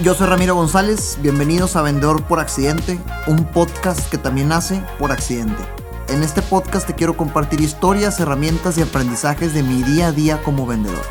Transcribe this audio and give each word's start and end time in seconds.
Yo 0.00 0.14
soy 0.14 0.26
Ramiro 0.26 0.54
González, 0.54 1.16
bienvenidos 1.22 1.74
a 1.74 1.80
Vendedor 1.80 2.22
por 2.24 2.38
Accidente, 2.38 3.00
un 3.26 3.46
podcast 3.46 4.10
que 4.10 4.18
también 4.18 4.48
nace 4.48 4.84
por 4.98 5.10
accidente. 5.10 5.56
En 6.08 6.22
este 6.22 6.42
podcast 6.42 6.86
te 6.86 6.94
quiero 6.94 7.16
compartir 7.16 7.62
historias, 7.62 8.20
herramientas 8.20 8.76
y 8.76 8.82
aprendizajes 8.82 9.54
de 9.54 9.62
mi 9.62 9.82
día 9.82 10.08
a 10.08 10.12
día 10.12 10.42
como 10.42 10.66
vendedor. 10.66 11.02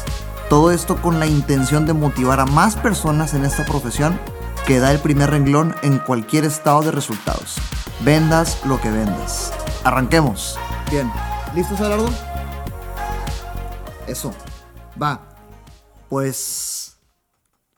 Todo 0.51 0.69
esto 0.71 1.01
con 1.01 1.19
la 1.19 1.25
intención 1.25 1.87
de 1.87 1.93
motivar 1.93 2.39
a 2.39 2.45
más 2.45 2.75
personas 2.75 3.33
en 3.33 3.43
esta 3.43 3.65
profesión 3.65 4.19
que 4.67 4.79
da 4.79 4.91
el 4.91 4.99
primer 4.99 5.31
renglón 5.31 5.75
en 5.81 5.97
cualquier 5.97 6.45
estado 6.45 6.83
de 6.83 6.91
resultados. 6.91 7.55
Vendas 8.01 8.63
lo 8.65 8.79
que 8.79 8.91
vendas. 8.91 9.51
Arranquemos. 9.83 10.59
Bien, 10.91 11.11
¿listos, 11.55 11.79
Gerardo? 11.79 12.07
Eso. 14.05 14.31
Va. 15.01 15.21
Pues 16.07 16.74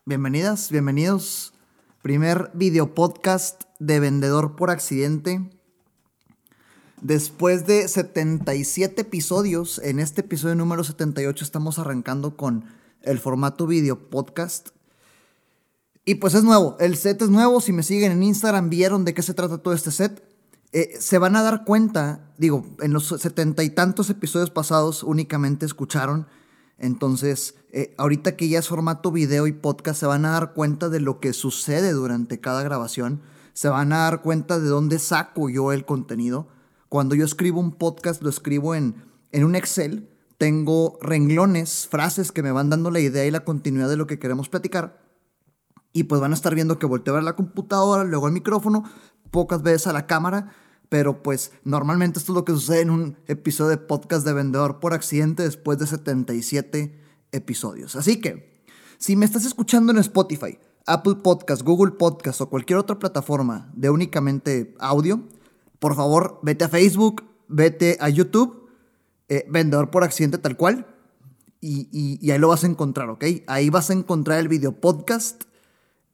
bienvenidas, 0.08 0.72
bienvenidos. 0.72 1.54
Primer 2.02 2.50
video 2.54 2.96
podcast 2.96 3.64
de 3.78 4.00
Vendedor 4.00 4.56
por 4.56 4.70
Accidente. 4.70 5.50
Después 7.02 7.68
de 7.68 7.90
77 7.90 9.02
episodios, 9.02 9.80
en 9.84 10.00
este 10.00 10.22
episodio 10.22 10.56
número 10.56 10.86
78 10.86 11.44
estamos 11.44 11.78
arrancando 11.78 12.38
con 12.38 12.64
el 13.02 13.20
formato 13.20 13.68
video 13.68 14.10
podcast. 14.10 14.70
Y 16.06 16.16
pues 16.16 16.36
es 16.36 16.46
nuevo, 16.46 16.78
el 16.80 16.96
set 16.96 17.22
es 17.22 17.30
nuevo, 17.30 17.60
si 17.60 17.74
me 17.74 17.84
siguen 17.84 18.14
en 18.14 18.24
Instagram 18.24 18.70
vieron 18.70 19.04
de 19.04 19.14
qué 19.14 19.22
se 19.22 19.34
trata 19.34 19.58
todo 19.58 19.74
este 19.74 19.92
set. 19.92 20.24
Eh, 20.72 20.96
se 21.02 21.18
van 21.18 21.36
a 21.36 21.44
dar 21.44 21.66
cuenta, 21.66 22.32
digo, 22.38 22.66
en 22.80 22.94
los 22.94 23.08
setenta 23.08 23.62
y 23.66 23.72
tantos 23.72 24.10
episodios 24.10 24.52
pasados 24.52 25.04
únicamente 25.04 25.66
escucharon 25.66 26.28
entonces, 26.78 27.56
eh, 27.72 27.96
ahorita 27.98 28.36
que 28.36 28.50
ya 28.50 28.60
es 28.60 28.68
formato 28.68 29.12
video 29.12 29.48
y 29.48 29.52
podcast, 29.52 30.00
se 30.00 30.06
van 30.06 30.26
a 30.26 30.32
dar 30.32 30.54
cuenta 30.54 30.90
de 30.90 31.00
lo 31.00 31.20
que 31.20 31.34
sucede 31.34 31.92
durante 31.92 32.40
cada 32.40 32.64
grabación. 32.64 33.22
Se 33.54 33.70
van 33.70 33.92
a 33.94 34.00
dar 34.00 34.22
cuenta 34.22 34.60
de 34.60 34.68
dónde 34.68 35.00
saco 35.00 35.50
yo 35.50 35.72
el 35.72 35.86
contenido. 35.86 36.48
Cuando 36.90 37.16
yo 37.16 37.26
escribo 37.26 37.60
un 37.60 37.74
podcast, 37.74 38.22
lo 38.22 38.30
escribo 38.30 38.76
en, 38.76 39.04
en 39.32 39.44
un 39.44 39.56
Excel. 39.56 40.10
Tengo 40.38 41.00
renglones, 41.02 41.88
frases 41.90 42.32
que 42.32 42.44
me 42.44 42.52
van 42.52 42.70
dando 42.70 42.92
la 42.92 43.00
idea 43.00 43.26
y 43.26 43.32
la 43.32 43.44
continuidad 43.44 43.90
de 43.90 43.98
lo 43.98 44.06
que 44.06 44.20
queremos 44.20 44.50
platicar. 44.50 45.02
Y 45.94 46.04
pues 46.04 46.22
van 46.22 46.32
a 46.32 46.36
estar 46.36 46.54
viendo 46.54 46.78
que 46.78 46.86
volteo 46.86 47.16
a 47.16 47.22
la 47.24 47.36
computadora, 47.36 48.04
luego 48.04 48.28
el 48.28 48.34
micrófono, 48.34 48.84
pocas 49.32 49.64
veces 49.64 49.88
a 49.88 49.94
la 49.94 50.06
cámara 50.06 50.54
pero 50.90 51.22
pues 51.22 51.52
normalmente 51.64 52.20
esto 52.20 52.32
es 52.32 52.36
lo 52.36 52.46
que 52.46 52.54
sucede 52.54 52.82
en 52.82 52.90
un 52.90 53.18
episodio 53.28 53.72
de 53.72 53.78
podcast 53.78 54.26
de 54.26 54.34
vendedor 54.34 54.80
por 54.80 54.94
accidente 54.94 55.44
después 55.44 55.78
de 55.78 55.88
77 55.88 57.00
episodios. 57.32 57.96
Así 57.96 58.22
que, 58.22 58.64
si 58.98 59.16
me 59.16 59.26
estás 59.26 59.46
escuchando 59.46 59.92
en 59.92 60.00
Spotify, 60.00 60.58
Apple 60.86 61.16
Podcast, 61.16 61.62
Google 61.62 61.92
Podcast 61.92 62.42
o 62.42 62.50
cualquier 62.50 62.80
otra 62.80 62.98
plataforma 62.98 63.70
de 63.76 63.90
únicamente 63.90 64.76
audio, 64.80 65.22
por 65.80 65.96
favor 65.96 66.40
vete 66.42 66.66
a 66.66 66.70
Facebook, 66.70 67.24
vete 67.48 67.98
a 68.00 68.10
YouTube, 68.10 68.70
eh, 69.30 69.46
vendedor 69.50 69.92
por 69.92 70.04
accidente 70.04 70.38
tal 70.38 70.56
cual, 70.56 70.88
y, 71.60 71.90
y, 71.92 72.32
ahí 72.32 72.38
lo 72.38 72.50
vas 72.50 72.64
a 72.64 72.68
encontrar, 72.68 73.10
¿ok? 73.10 73.26
Ahí 73.48 73.72
vas 73.72 73.90
a 73.90 73.94
encontrar 73.94 74.40
el 74.40 74.48
video 74.48 74.80
podcast 74.80 75.44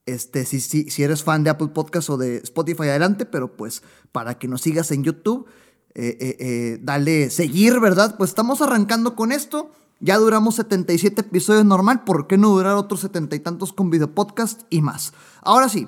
este, 0.05 0.45
si, 0.45 0.59
si, 0.59 0.89
si, 0.89 1.03
eres 1.03 1.23
fan 1.23 1.43
de 1.43 1.49
Apple 1.49 1.69
Podcast 1.69 2.09
o 2.09 2.17
de 2.17 2.37
Spotify, 2.37 2.83
adelante, 2.83 3.25
pero 3.25 3.55
pues 3.55 3.83
para 4.11 4.37
que 4.37 4.47
nos 4.47 4.61
sigas 4.61 4.91
en 4.91 5.03
YouTube, 5.03 5.47
eh, 5.95 6.17
eh, 6.19 6.37
eh, 6.39 6.79
dale 6.81 7.29
seguir, 7.29 7.79
¿verdad? 7.79 8.15
Pues 8.17 8.31
estamos 8.31 8.61
arrancando 8.61 9.15
con 9.15 9.31
esto. 9.31 9.71
Ya 9.99 10.17
duramos 10.17 10.55
77 10.55 11.21
episodios 11.21 11.65
normal, 11.65 12.03
¿por 12.03 12.27
qué 12.27 12.37
no 12.37 12.49
durar 12.49 12.75
otros 12.75 13.01
70 13.01 13.35
y 13.35 13.39
tantos 13.39 13.71
con 13.71 13.89
video 13.89 14.13
podcast 14.13 14.63
y 14.69 14.81
más? 14.81 15.13
Ahora 15.41 15.69
sí, 15.69 15.87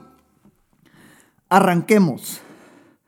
arranquemos. 1.50 2.40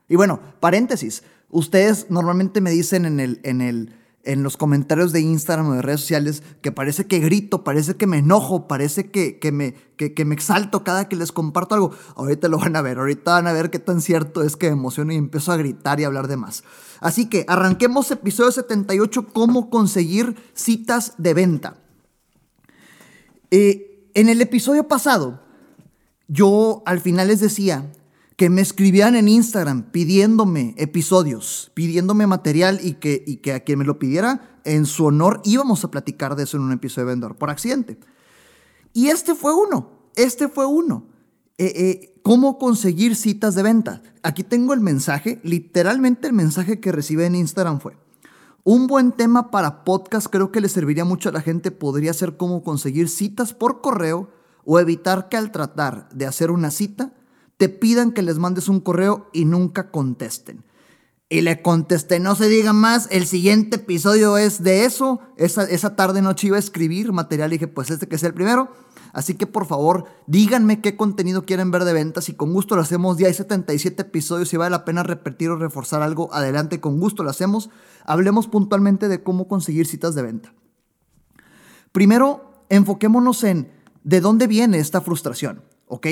Y 0.10 0.16
bueno, 0.16 0.42
paréntesis, 0.60 1.24
ustedes 1.50 2.08
normalmente 2.10 2.62
me 2.62 2.72
dicen 2.72 3.06
en 3.06 3.20
el, 3.20 3.40
en 3.44 3.62
el, 3.62 3.94
en 4.28 4.44
los 4.44 4.58
comentarios 4.58 5.14
de 5.14 5.22
Instagram 5.22 5.70
o 5.70 5.74
de 5.74 5.82
redes 5.82 6.02
sociales 6.02 6.44
que 6.62 6.74
parece 6.74 7.08
que 7.08 7.20
grito, 7.20 7.64
parece 7.64 7.96
que 7.96 8.08
me 8.08 8.18
enojo, 8.18 8.68
parece 8.68 9.10
que, 9.10 9.40
me, 9.54 9.74
que, 9.96 10.26
me 10.26 10.36
exalto 10.36 10.84
cada 10.84 11.08
que 11.08 11.16
les 11.16 11.32
comparto 11.32 11.76
algo. 11.76 11.92
Ahorita 12.16 12.50
lo 12.50 12.60
van 12.60 12.76
a 12.76 12.82
ver, 12.82 12.98
ahorita 12.98 13.32
van 13.32 13.48
a 13.48 13.54
ver 13.54 13.70
qué 13.70 13.80
tan 13.80 14.02
cierto 14.02 14.44
es 14.44 14.58
que 14.58 14.68
me 14.68 14.74
emociono 14.74 15.14
y 15.14 15.16
empiezo 15.16 15.54
a 15.54 15.58
gritar 15.58 16.02
y 16.02 16.04
hablar 16.04 16.28
de 16.28 16.36
más. 16.36 16.66
Así 17.00 17.30
que 17.30 17.46
arranquemos 17.48 18.12
episodio 18.12 18.52
78, 18.52 19.28
cómo 19.32 19.70
conseguir 19.70 20.36
citas 20.54 21.14
de 21.18 21.34
venta. 21.34 21.78
Eh, 23.50 24.10
en 24.14 24.28
el 24.28 24.42
episodio 24.42 24.90
pasado, 24.90 25.40
yo 26.28 26.84
al 26.86 27.00
final 27.00 27.30
les 27.30 27.40
decía 27.40 27.90
que 28.38 28.52
me 28.52 28.62
escribían 28.62 29.16
en 29.16 29.28
Instagram 29.28 29.90
pidiéndome 29.92 30.76
episodios, 30.78 31.72
pidiéndome 31.74 32.28
material 32.28 32.80
y 32.84 32.94
que, 32.94 33.24
y 33.26 33.38
que 33.38 33.54
a 33.54 33.62
quien 33.62 33.80
me 33.80 33.86
lo 33.86 33.98
pidiera, 33.98 34.60
en 34.64 34.86
su 34.86 35.06
honor 35.06 35.42
íbamos 35.44 35.84
a 35.84 35.90
platicar 35.90 36.36
de 36.36 36.44
eso 36.44 36.56
en 36.56 36.64
un 36.64 36.72
episodio 36.72 37.08
de 37.08 37.14
Vendedor 37.14 37.36
por 37.36 37.50
accidente. 37.50 37.98
Y 38.94 39.08
este 39.08 39.34
fue 39.34 39.56
uno, 39.56 40.12
este 40.16 40.50
fue 40.50 40.68
uno. 40.68 41.08
Eh, 41.58 41.74
eh, 41.76 42.20
¿Cómo 42.22 42.60
conseguir 42.60 43.16
citas 43.16 43.56
de 43.56 43.64
venta? 43.64 44.04
Aquí 44.22 44.44
tengo 44.44 44.76
el 44.76 44.82
mensaje, 44.82 45.42
literalmente 45.44 46.28
el 46.28 46.34
mensaje 46.34 46.80
que 46.80 46.92
recibí 46.92 47.24
en 47.24 47.34
Instagram 47.34 47.80
fue, 47.80 47.98
un 48.64 48.86
buen 48.86 49.14
tema 49.14 49.50
para 49.50 49.84
podcast 49.84 50.28
creo 50.28 50.52
que 50.52 50.62
le 50.62 50.70
serviría 50.70 51.06
mucho 51.06 51.30
a 51.30 51.32
la 51.32 51.42
gente 51.42 51.72
podría 51.72 52.14
ser 52.14 52.38
cómo 52.38 52.62
conseguir 52.62 53.10
citas 53.10 53.54
por 53.54 53.82
correo 53.82 54.30
o 54.64 54.80
evitar 54.80 55.28
que 55.30 55.38
al 55.38 55.52
tratar 55.52 56.10
de 56.10 56.28
hacer 56.28 56.52
una 56.52 56.70
cita 56.70 57.14
te 57.58 57.70
pidan 57.70 58.12
que 58.12 58.22
les 58.22 58.38
mandes 58.38 58.70
un 58.70 58.80
correo 58.80 59.30
y 59.34 59.46
nunca 59.46 59.92
contesten. 59.92 60.64
Y 61.30 61.42
le 61.42 61.62
contesté, 61.62 62.20
no 62.22 62.36
se 62.36 62.48
diga 62.48 62.72
más, 62.72 63.10
el 63.12 63.28
siguiente 63.28 63.78
episodio 63.78 64.38
es 64.38 64.64
de 64.64 64.86
eso. 64.86 65.20
Esa, 65.36 65.64
esa 65.64 65.96
tarde 65.96 66.22
noche 66.22 66.48
iba 66.48 66.56
a 66.56 66.60
escribir 66.60 67.12
material 67.12 67.52
y 67.52 67.58
dije, 67.58 67.68
pues 67.68 67.90
este 67.90 68.08
que 68.08 68.16
es 68.16 68.24
el 68.24 68.34
primero. 68.34 68.72
Así 69.12 69.34
que 69.34 69.48
por 69.48 69.66
favor, 69.66 70.06
díganme 70.28 70.80
qué 70.80 70.96
contenido 70.96 71.44
quieren 71.44 71.72
ver 71.72 71.84
de 71.84 71.94
ventas 71.94 72.30
y 72.30 72.34
con 72.34 72.54
gusto 72.54 72.76
lo 72.76 72.82
hacemos. 72.82 73.18
Ya 73.18 73.28
hay 73.28 73.34
77 73.34 74.04
episodios, 74.04 74.48
si 74.48 74.58
vale 74.58 74.70
la 74.70 74.86
pena 74.86 75.04
repetir 75.04 75.50
o 75.50 75.58
reforzar 75.58 76.02
algo, 76.02 76.34
adelante, 76.34 76.80
con 76.80 77.00
gusto 77.00 77.24
lo 77.24 77.30
hacemos. 77.30 77.70
Hablemos 78.06 78.48
puntualmente 78.48 79.08
de 79.08 79.24
cómo 79.24 79.48
conseguir 79.48 79.88
citas 79.88 80.16
de 80.16 80.22
venta. 80.22 80.54
Primero, 81.92 82.64
enfoquémonos 82.70 83.44
en 83.44 83.72
de 84.04 84.22
dónde 84.22 84.48
viene 84.48 84.78
esta 84.78 85.02
frustración, 85.02 85.64
¿ok? 85.88 86.08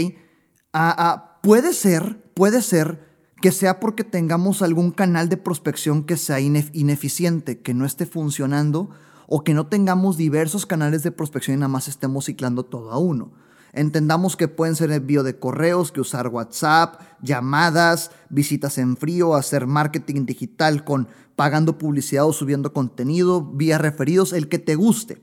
Puede 1.46 1.74
ser, 1.74 2.18
puede 2.34 2.64
ser 2.64 3.08
que 3.40 3.52
sea 3.52 3.80
porque 3.80 4.04
tengamos 4.04 4.64
algún 4.64 4.90
canal 4.90 5.30
de 5.30 5.38
prospección 5.38 6.04
que 6.04 6.18
sea 6.18 6.40
ineficiente, 6.40 7.62
que 7.62 7.76
no 7.76 7.86
esté 7.86 8.08
funcionando, 8.08 8.90
o 9.28 9.44
que 9.44 9.54
no 9.54 9.68
tengamos 9.68 10.18
diversos 10.18 10.66
canales 10.66 11.04
de 11.04 11.12
prospección 11.12 11.58
y 11.58 11.60
nada 11.60 11.68
más 11.68 11.88
estemos 11.88 12.26
ciclando 12.26 12.64
todo 12.64 12.92
a 12.92 12.98
uno. 12.98 13.32
Entendamos 13.74 14.36
que 14.36 14.48
pueden 14.48 14.76
ser 14.76 14.92
envío 14.92 15.22
de 15.22 15.38
correos, 15.38 15.92
que 15.92 16.02
usar 16.02 16.30
WhatsApp, 16.30 17.00
llamadas, 17.22 18.10
visitas 18.30 18.80
en 18.80 18.98
frío, 18.98 19.36
hacer 19.36 19.68
marketing 19.68 20.26
digital 20.26 20.84
con 20.84 21.10
pagando 21.36 21.78
publicidad 21.78 22.26
o 22.26 22.34
subiendo 22.34 22.74
contenido, 22.74 23.44
vía 23.44 23.78
referidos, 23.78 24.34
el 24.34 24.50
que 24.50 24.58
te 24.58 24.74
guste. 24.74 25.22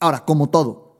Ahora, 0.00 0.24
como 0.24 0.50
todo, 0.50 0.96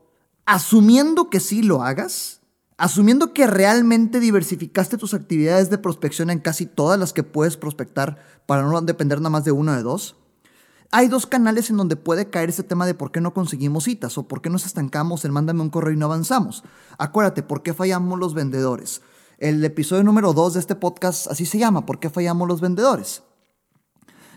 asumiendo 0.46 1.30
que 1.30 1.40
sí 1.40 1.62
lo 1.62 1.82
hagas, 1.82 2.37
Asumiendo 2.78 3.34
que 3.34 3.48
realmente 3.48 4.20
diversificaste 4.20 4.98
tus 4.98 5.12
actividades 5.12 5.68
de 5.68 5.78
prospección 5.78 6.30
en 6.30 6.38
casi 6.38 6.64
todas 6.64 6.96
las 6.96 7.12
que 7.12 7.24
puedes 7.24 7.56
prospectar 7.56 8.18
para 8.46 8.62
no 8.62 8.80
depender 8.82 9.18
nada 9.18 9.30
más 9.30 9.44
de 9.44 9.50
uno 9.50 9.74
de 9.74 9.82
dos, 9.82 10.14
hay 10.92 11.08
dos 11.08 11.26
canales 11.26 11.70
en 11.70 11.76
donde 11.76 11.96
puede 11.96 12.30
caer 12.30 12.50
ese 12.50 12.62
tema 12.62 12.86
de 12.86 12.94
por 12.94 13.10
qué 13.10 13.20
no 13.20 13.34
conseguimos 13.34 13.82
citas 13.82 14.16
o 14.16 14.28
por 14.28 14.40
qué 14.40 14.48
nos 14.48 14.64
estancamos 14.64 15.24
en 15.24 15.32
mándame 15.32 15.60
un 15.60 15.70
correo 15.70 15.92
y 15.92 15.96
no 15.96 16.06
avanzamos. 16.06 16.62
Acuérdate, 16.98 17.42
¿por 17.42 17.64
qué 17.64 17.74
fallamos 17.74 18.16
los 18.16 18.32
vendedores? 18.32 19.02
El 19.38 19.62
episodio 19.64 20.04
número 20.04 20.32
dos 20.32 20.54
de 20.54 20.60
este 20.60 20.76
podcast 20.76 21.26
así 21.26 21.46
se 21.46 21.58
llama, 21.58 21.84
¿por 21.84 21.98
qué 21.98 22.10
fallamos 22.10 22.46
los 22.46 22.60
vendedores? 22.60 23.24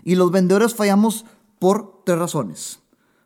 Y 0.03 0.15
los 0.15 0.31
vendedores 0.31 0.73
fallamos 0.73 1.25
por 1.59 2.01
tres 2.05 2.17
razones 2.17 2.80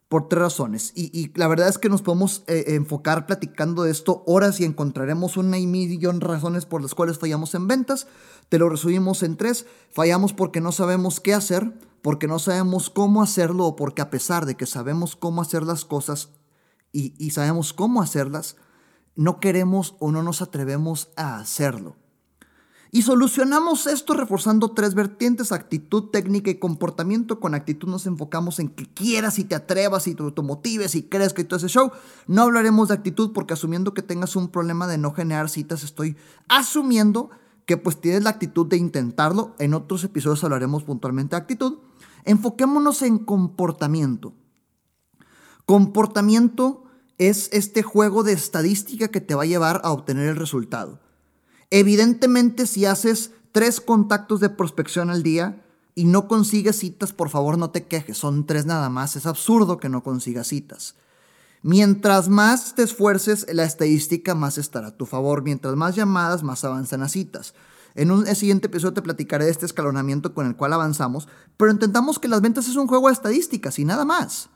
por 0.08 0.30
tres 0.30 0.42
razones. 0.42 0.92
Y, 0.96 1.32
la 1.38 1.48
verdad 1.48 1.68
es 1.68 1.78
que 1.78 1.90
nos 1.90 2.02
podemos 2.02 2.44
eh, 2.48 2.66
enfocar 2.68 3.26
platicando 3.26 3.84
de 3.84 3.92
esto 3.92 4.24
horas 4.28 4.60
y 4.60 4.66
encontraremos 4.66 5.38
una 5.38 5.58
y 5.58 5.68
millón 5.68 6.22
razones 6.22 6.66
por 6.66 6.82
las 6.82 6.94
cuales 6.94 7.18
fallamos 7.18 7.56
en 7.56 7.68
ventas. 7.68 8.08
Te 8.50 8.60
lo 8.60 8.70
resumimos 8.70 9.24
en 9.24 9.38
tres. 9.38 9.66
Fallamos 9.92 10.34
porque 10.34 10.62
no 10.62 10.72
sabemos 10.72 11.20
qué 11.20 11.34
hacer, 11.34 11.74
porque 12.02 12.28
no 12.28 12.40
sabemos 12.40 12.90
cómo 12.90 13.24
hacerlo 13.24 13.66
o 13.66 13.76
porque 13.76 14.02
a 14.02 14.12
pesar 14.12 14.46
de 14.46 14.56
que 14.56 14.68
sabemos 14.68 15.16
cómo 15.16 15.42
hacer 15.42 15.64
las 15.64 15.86
cosas 15.86 16.30
y, 16.92 17.14
y 17.18 17.32
sabemos 17.32 17.74
cómo 17.74 18.02
hacerlas, 18.02 18.58
no 19.16 19.40
queremos 19.40 19.96
o 20.00 20.12
no 20.12 20.22
nos 20.22 20.42
atrevemos 20.42 21.10
a 21.16 21.38
hacerlo. 21.40 21.96
Y 22.96 23.02
solucionamos 23.02 23.88
esto 23.88 24.14
reforzando 24.14 24.72
tres 24.72 24.94
vertientes, 24.96 25.52
actitud, 25.52 26.12
técnica 26.12 26.50
y 26.50 26.60
comportamiento. 26.60 27.42
Con 27.42 27.54
actitud 27.54 27.90
nos 27.90 28.06
enfocamos 28.06 28.58
en 28.60 28.70
que 28.70 28.86
quieras 28.86 29.38
y 29.38 29.44
te 29.44 29.54
atrevas 29.54 30.08
y 30.08 30.16
te 30.16 30.42
motives 30.42 30.96
y 30.96 31.04
crees 31.04 31.34
que 31.34 31.44
todo 31.44 31.58
ese 31.58 31.68
show. 31.68 31.92
No 32.26 32.44
hablaremos 32.44 32.88
de 32.88 32.94
actitud 32.94 33.34
porque 33.34 33.54
asumiendo 33.54 33.94
que 33.94 34.02
tengas 34.02 34.38
un 34.38 34.48
problema 34.48 34.88
de 34.88 34.98
no 34.98 35.12
generar 35.12 35.50
citas, 35.50 35.84
estoy 35.84 36.16
asumiendo 36.48 37.32
que 37.66 37.76
pues 37.76 38.00
tienes 38.00 38.24
la 38.24 38.30
actitud 38.30 38.66
de 38.66 38.78
intentarlo. 38.78 39.56
En 39.60 39.74
otros 39.74 40.06
episodios 40.06 40.46
hablaremos 40.46 40.86
puntualmente 40.86 41.36
de 41.36 41.42
actitud. 41.42 41.80
Enfoquémonos 42.24 43.02
en 43.02 43.18
comportamiento. 43.18 44.32
Comportamiento 45.66 46.86
es 47.18 47.50
este 47.52 47.84
juego 47.84 48.24
de 48.24 48.32
estadística 48.32 49.10
que 49.10 49.20
te 49.20 49.36
va 49.36 49.44
a 49.44 49.48
llevar 49.48 49.82
a 49.84 49.92
obtener 49.92 50.30
el 50.30 50.38
resultado. 50.38 51.02
Evidentemente, 51.78 52.68
si 52.68 52.86
haces 52.86 53.32
tres 53.52 53.82
contactos 53.82 54.40
de 54.40 54.48
prospección 54.48 55.10
al 55.10 55.24
día 55.24 55.62
y 55.94 56.06
no 56.06 56.30
consigues 56.30 56.78
citas, 56.78 57.12
por 57.12 57.28
favor 57.28 57.58
no 57.58 57.72
te 57.72 57.84
quejes, 57.84 58.18
son 58.18 58.46
tres 58.46 58.66
nada 58.66 58.88
más, 58.88 59.18
es 59.18 59.26
absurdo 59.26 59.78
que 59.78 59.90
no 59.90 60.02
consigas 60.02 60.48
citas. 60.48 60.96
Mientras 61.64 62.30
más 62.30 62.76
te 62.76 62.84
esfuerces, 62.84 63.46
la 63.52 63.66
estadística 63.66 64.36
más 64.36 64.58
estará 64.58 64.88
a 64.88 64.96
tu 64.96 65.06
favor. 65.06 65.44
Mientras 65.44 65.76
más 65.76 65.98
llamadas, 65.98 66.44
más 66.44 66.64
avanzan 66.64 67.02
las 67.02 67.12
citas. 67.12 67.54
En 67.94 68.10
un 68.10 68.26
siguiente 68.26 68.68
episodio 68.68 68.94
te 68.94 69.02
platicaré 69.02 69.44
de 69.44 69.52
este 69.52 69.66
escalonamiento 69.66 70.34
con 70.34 70.48
el 70.48 70.56
cual 70.56 70.72
avanzamos, 70.72 71.28
pero 71.58 71.72
intentamos 71.74 72.20
que 72.20 72.30
las 72.30 72.40
ventas 72.40 72.70
es 72.70 72.78
un 72.78 72.88
juego 72.88 73.08
de 73.08 73.14
estadísticas 73.16 73.80
y 73.80 73.84
nada 73.84 74.06
más. 74.06 74.50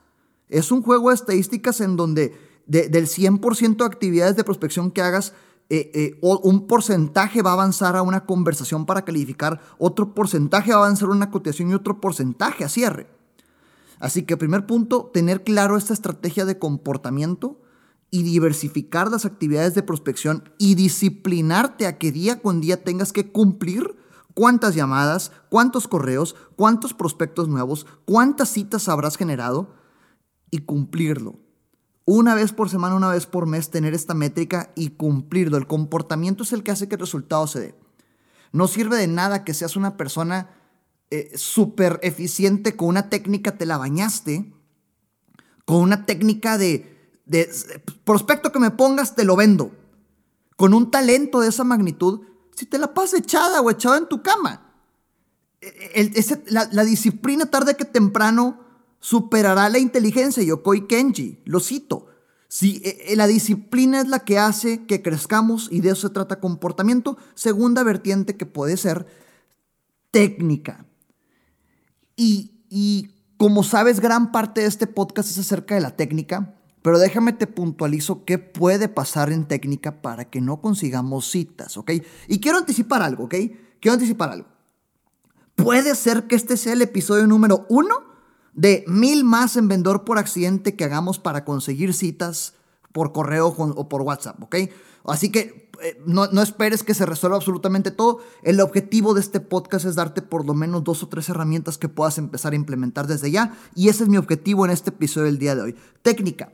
Es 0.48 0.72
un 0.72 0.84
juego 0.84 1.10
de 1.10 1.16
estadísticas 1.16 1.82
en 1.82 1.98
donde 1.98 2.34
del 2.66 3.08
100% 3.08 3.76
de 3.76 3.86
actividades 3.86 4.38
de 4.38 4.44
prospección 4.46 4.92
que 4.92 5.02
hagas, 5.02 5.34
eh, 5.70 5.92
eh, 5.94 6.20
un 6.22 6.66
porcentaje 6.66 7.44
va 7.44 7.52
a 7.52 7.54
avanzar 7.54 7.96
a 7.96 8.02
una 8.02 8.26
conversación 8.26 8.88
para 8.88 9.06
calificar, 9.06 9.62
otro 9.78 10.16
porcentaje 10.16 10.72
va 10.72 10.78
a 10.78 10.86
avanzar 10.86 11.10
a 11.10 11.14
una 11.14 11.30
cotización 11.30 11.70
y 11.70 11.76
otro 11.76 12.02
porcentaje 12.02 12.64
a 12.64 12.70
cierre. 12.70 13.08
Así 14.00 14.24
que 14.24 14.38
primer 14.38 14.66
punto, 14.66 15.12
tener 15.14 15.44
claro 15.44 15.78
esta 15.78 15.94
estrategia 15.94 16.46
de 16.46 16.58
comportamiento 16.58 17.62
y 18.10 18.24
diversificar 18.24 19.12
las 19.12 19.26
actividades 19.26 19.76
de 19.76 19.84
prospección 19.84 20.50
y 20.58 20.76
disciplinarte 20.76 21.86
a 21.86 21.98
que 21.98 22.12
día 22.12 22.42
con 22.42 22.62
día 22.62 22.84
tengas 22.84 23.14
que 23.14 23.32
cumplir 23.32 23.96
cuántas 24.34 24.74
llamadas, 24.74 25.32
cuántos 25.50 25.88
correos, 25.88 26.36
cuántos 26.56 26.94
prospectos 26.94 27.48
nuevos, 27.48 27.86
cuántas 28.06 28.50
citas 28.50 28.90
habrás 28.90 29.18
generado 29.18 29.76
y 30.50 30.60
cumplirlo. 30.60 31.38
Una 32.12 32.34
vez 32.34 32.54
por 32.54 32.72
semana, 32.72 32.96
una 32.96 33.10
vez 33.10 33.28
por 33.28 33.46
mes, 33.46 33.70
tener 33.70 33.94
esta 33.94 34.16
métrica 34.16 34.72
y 34.74 34.90
cumplirlo. 34.90 35.58
El 35.58 35.68
comportamiento 35.68 36.42
es 36.42 36.54
el 36.54 36.64
que 36.64 36.72
hace 36.72 36.88
que 36.88 36.96
el 36.96 37.02
resultado 37.02 37.46
se 37.46 37.60
dé. 37.60 37.76
No 38.52 38.68
sirve 38.68 38.98
de 38.98 39.06
nada 39.06 39.44
que 39.44 39.54
seas 39.54 39.76
una 39.76 39.96
persona 39.96 40.50
eh, 41.12 41.32
súper 41.36 42.00
eficiente 42.02 42.76
con 42.76 42.88
una 42.88 43.10
técnica, 43.10 43.60
te 43.60 43.68
la 43.68 43.78
bañaste, 43.78 44.52
con 45.66 45.82
una 45.82 46.08
técnica 46.08 46.58
de, 46.58 47.22
prospecto 48.06 48.52
que 48.52 48.58
me 48.58 48.72
pongas, 48.72 49.14
te 49.14 49.24
lo 49.24 49.36
vendo. 49.36 49.72
Con 50.58 50.74
un 50.74 50.90
talento 50.90 51.42
de 51.42 51.50
esa 51.50 51.64
magnitud, 51.64 52.22
si 52.56 52.66
te 52.66 52.80
la 52.80 52.96
pasas 52.96 53.20
echada 53.20 53.62
o 53.62 53.70
echada 53.70 54.00
en 54.00 54.10
tu 54.10 54.24
cama. 54.24 54.74
E, 55.62 56.12
e, 56.16 56.44
la, 56.48 56.84
disciplina 56.86 57.52
tarde 57.52 57.78
que 57.78 57.86
temprano 57.86 58.66
superará 59.00 59.70
la 59.70 59.80
inteligencia, 59.80 60.44
Yokoi 60.44 60.88
Kenji, 60.88 61.40
lo 61.46 61.60
cito. 61.60 62.08
Si 62.48 62.82
e, 62.84 63.16
la 63.16 63.28
disciplina 63.28 64.02
es 64.02 64.08
la 64.08 64.20
que 64.20 64.40
hace 64.40 64.86
que 64.86 65.02
crezcamos 65.02 65.70
y 65.72 65.82
de 65.82 65.92
eso 65.92 66.08
se 66.08 66.14
trata 66.14 66.40
comportamiento, 66.40 67.18
segunda 67.36 67.84
vertiente 67.84 68.36
que 68.36 68.46
puede 68.46 68.76
ser 68.76 69.06
técnica. 70.12 70.86
Y, 72.22 73.12
como 73.38 73.64
sabes, 73.64 74.02
gran 74.02 74.34
parte 74.34 74.62
de 74.62 74.68
este 74.68 74.88
podcast 74.88 75.30
es 75.30 75.38
acerca 75.38 75.76
de 75.76 75.82
la 75.82 75.96
técnica, 75.96 76.56
pero 76.82 77.00
déjame 77.00 77.32
te 77.32 77.48
puntualizo 77.48 78.26
qué 78.26 78.38
puede 78.40 78.90
pasar 78.90 79.32
en 79.32 79.48
técnica 79.48 80.02
para 80.02 80.26
que 80.26 80.42
no 80.42 80.60
consigamos 80.60 81.30
citas, 81.30 81.78
¿ok? 81.78 81.92
Y 82.28 82.42
quiero 82.42 82.58
anticipar 82.58 83.02
algo, 83.02 83.26
¿ok? 83.26 83.36
Quiero 83.80 83.94
anticipar 83.94 84.32
algo. 84.32 84.50
Puede 85.56 85.96
ser 85.96 86.28
que 86.28 86.36
este 86.36 86.58
sea 86.58 86.74
el 86.74 86.82
episodio 86.82 87.26
número 87.26 87.66
uno 87.70 88.09
de 88.54 88.84
mil 88.88 89.24
más 89.24 89.56
en 89.56 89.68
vendedor 89.68 90.04
por 90.04 90.18
accidente 90.18 90.76
que 90.76 90.84
hagamos 90.84 91.20
para 91.20 91.46
conseguir 91.46 91.94
citas 91.94 92.54
por 92.92 93.12
correo 93.12 93.48
o 93.48 93.90
por 93.90 94.02
WhatsApp, 94.02 94.42
¿ok? 94.42 94.56
Así 95.06 95.32
que 95.32 95.70
eh, 95.82 96.02
no, 96.06 96.26
esperes 96.42 96.84
que 96.84 96.94
se 96.94 97.06
resuelva 97.06 97.38
absolutamente 97.38 97.92
todo. 97.92 98.20
El 98.44 98.60
objetivo 98.60 99.14
de 99.14 99.22
este 99.22 99.40
podcast 99.40 99.86
es 99.86 99.96
darte 99.96 100.22
por 100.22 100.46
lo 100.46 100.54
menos 100.54 100.84
dos 100.84 101.04
o 101.04 101.08
tres 101.08 101.30
herramientas 101.30 101.78
que 101.78 101.90
puedas 101.90 102.18
empezar 102.18 102.54
a 102.54 102.58
implementar 102.58 103.08
desde 103.08 103.32
ya. 103.32 103.56
Y 103.76 103.90
ese 103.90 104.04
es 104.04 104.10
mi 104.10 104.18
objetivo 104.18 104.66
en 104.66 104.72
este 104.72 104.90
episodio 104.90 105.28
del 105.28 105.40
día 105.40 105.56
de 105.56 105.62
hoy. 105.62 105.76
Técnica. 106.02 106.52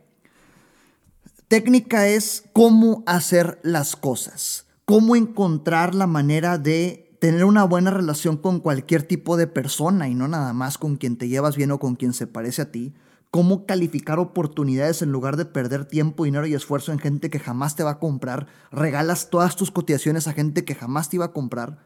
Técnica 1.48 2.08
es 2.08 2.44
cómo 2.54 3.04
hacer 3.06 3.60
las 3.64 3.96
cosas. 3.96 4.66
Cómo 4.86 5.16
encontrar 5.16 5.96
la 5.96 6.08
manera 6.08 6.58
de 6.58 7.05
tener 7.25 7.44
una 7.44 7.63
buena 7.63 7.89
relación 7.89 8.38
con 8.38 8.60
cualquier 8.60 9.01
tipo 9.01 9.36
de 9.36 9.48
persona 9.48 10.07
y 10.07 10.13
no 10.13 10.27
nada 10.27 10.54
más 10.54 10.77
con 10.77 10.95
quien 10.95 11.18
te 11.18 11.27
llevas 11.27 11.56
bien 11.56 11.72
o 11.72 11.80
con 11.80 11.95
quien 11.95 12.13
se 12.13 12.27
parece 12.27 12.62
a 12.62 12.72
ti 12.72 12.94
cómo 13.31 13.66
calificar 13.66 14.19
oportunidades 14.19 15.01
en 15.01 15.12
lugar 15.12 15.36
de 15.36 15.45
perder 15.45 15.86
tiempo, 15.86 16.25
dinero 16.25 16.45
y 16.45 16.54
esfuerzo 16.54 16.92
en 16.92 17.00
gente 17.00 17.31
que 17.31 17.39
jamás 17.39 17.75
te 17.75 17.81
va 17.81 17.89
a 17.89 18.00
comprar, 18.00 18.45
regalas 18.72 19.31
todas 19.31 19.56
tus 19.56 19.72
cotizaciones 19.72 20.27
a 20.27 20.33
gente 20.33 20.66
que 20.66 20.75
jamás 20.75 21.10
te 21.10 21.16
iba 21.16 21.25
a 21.25 21.31
comprar, 21.31 21.80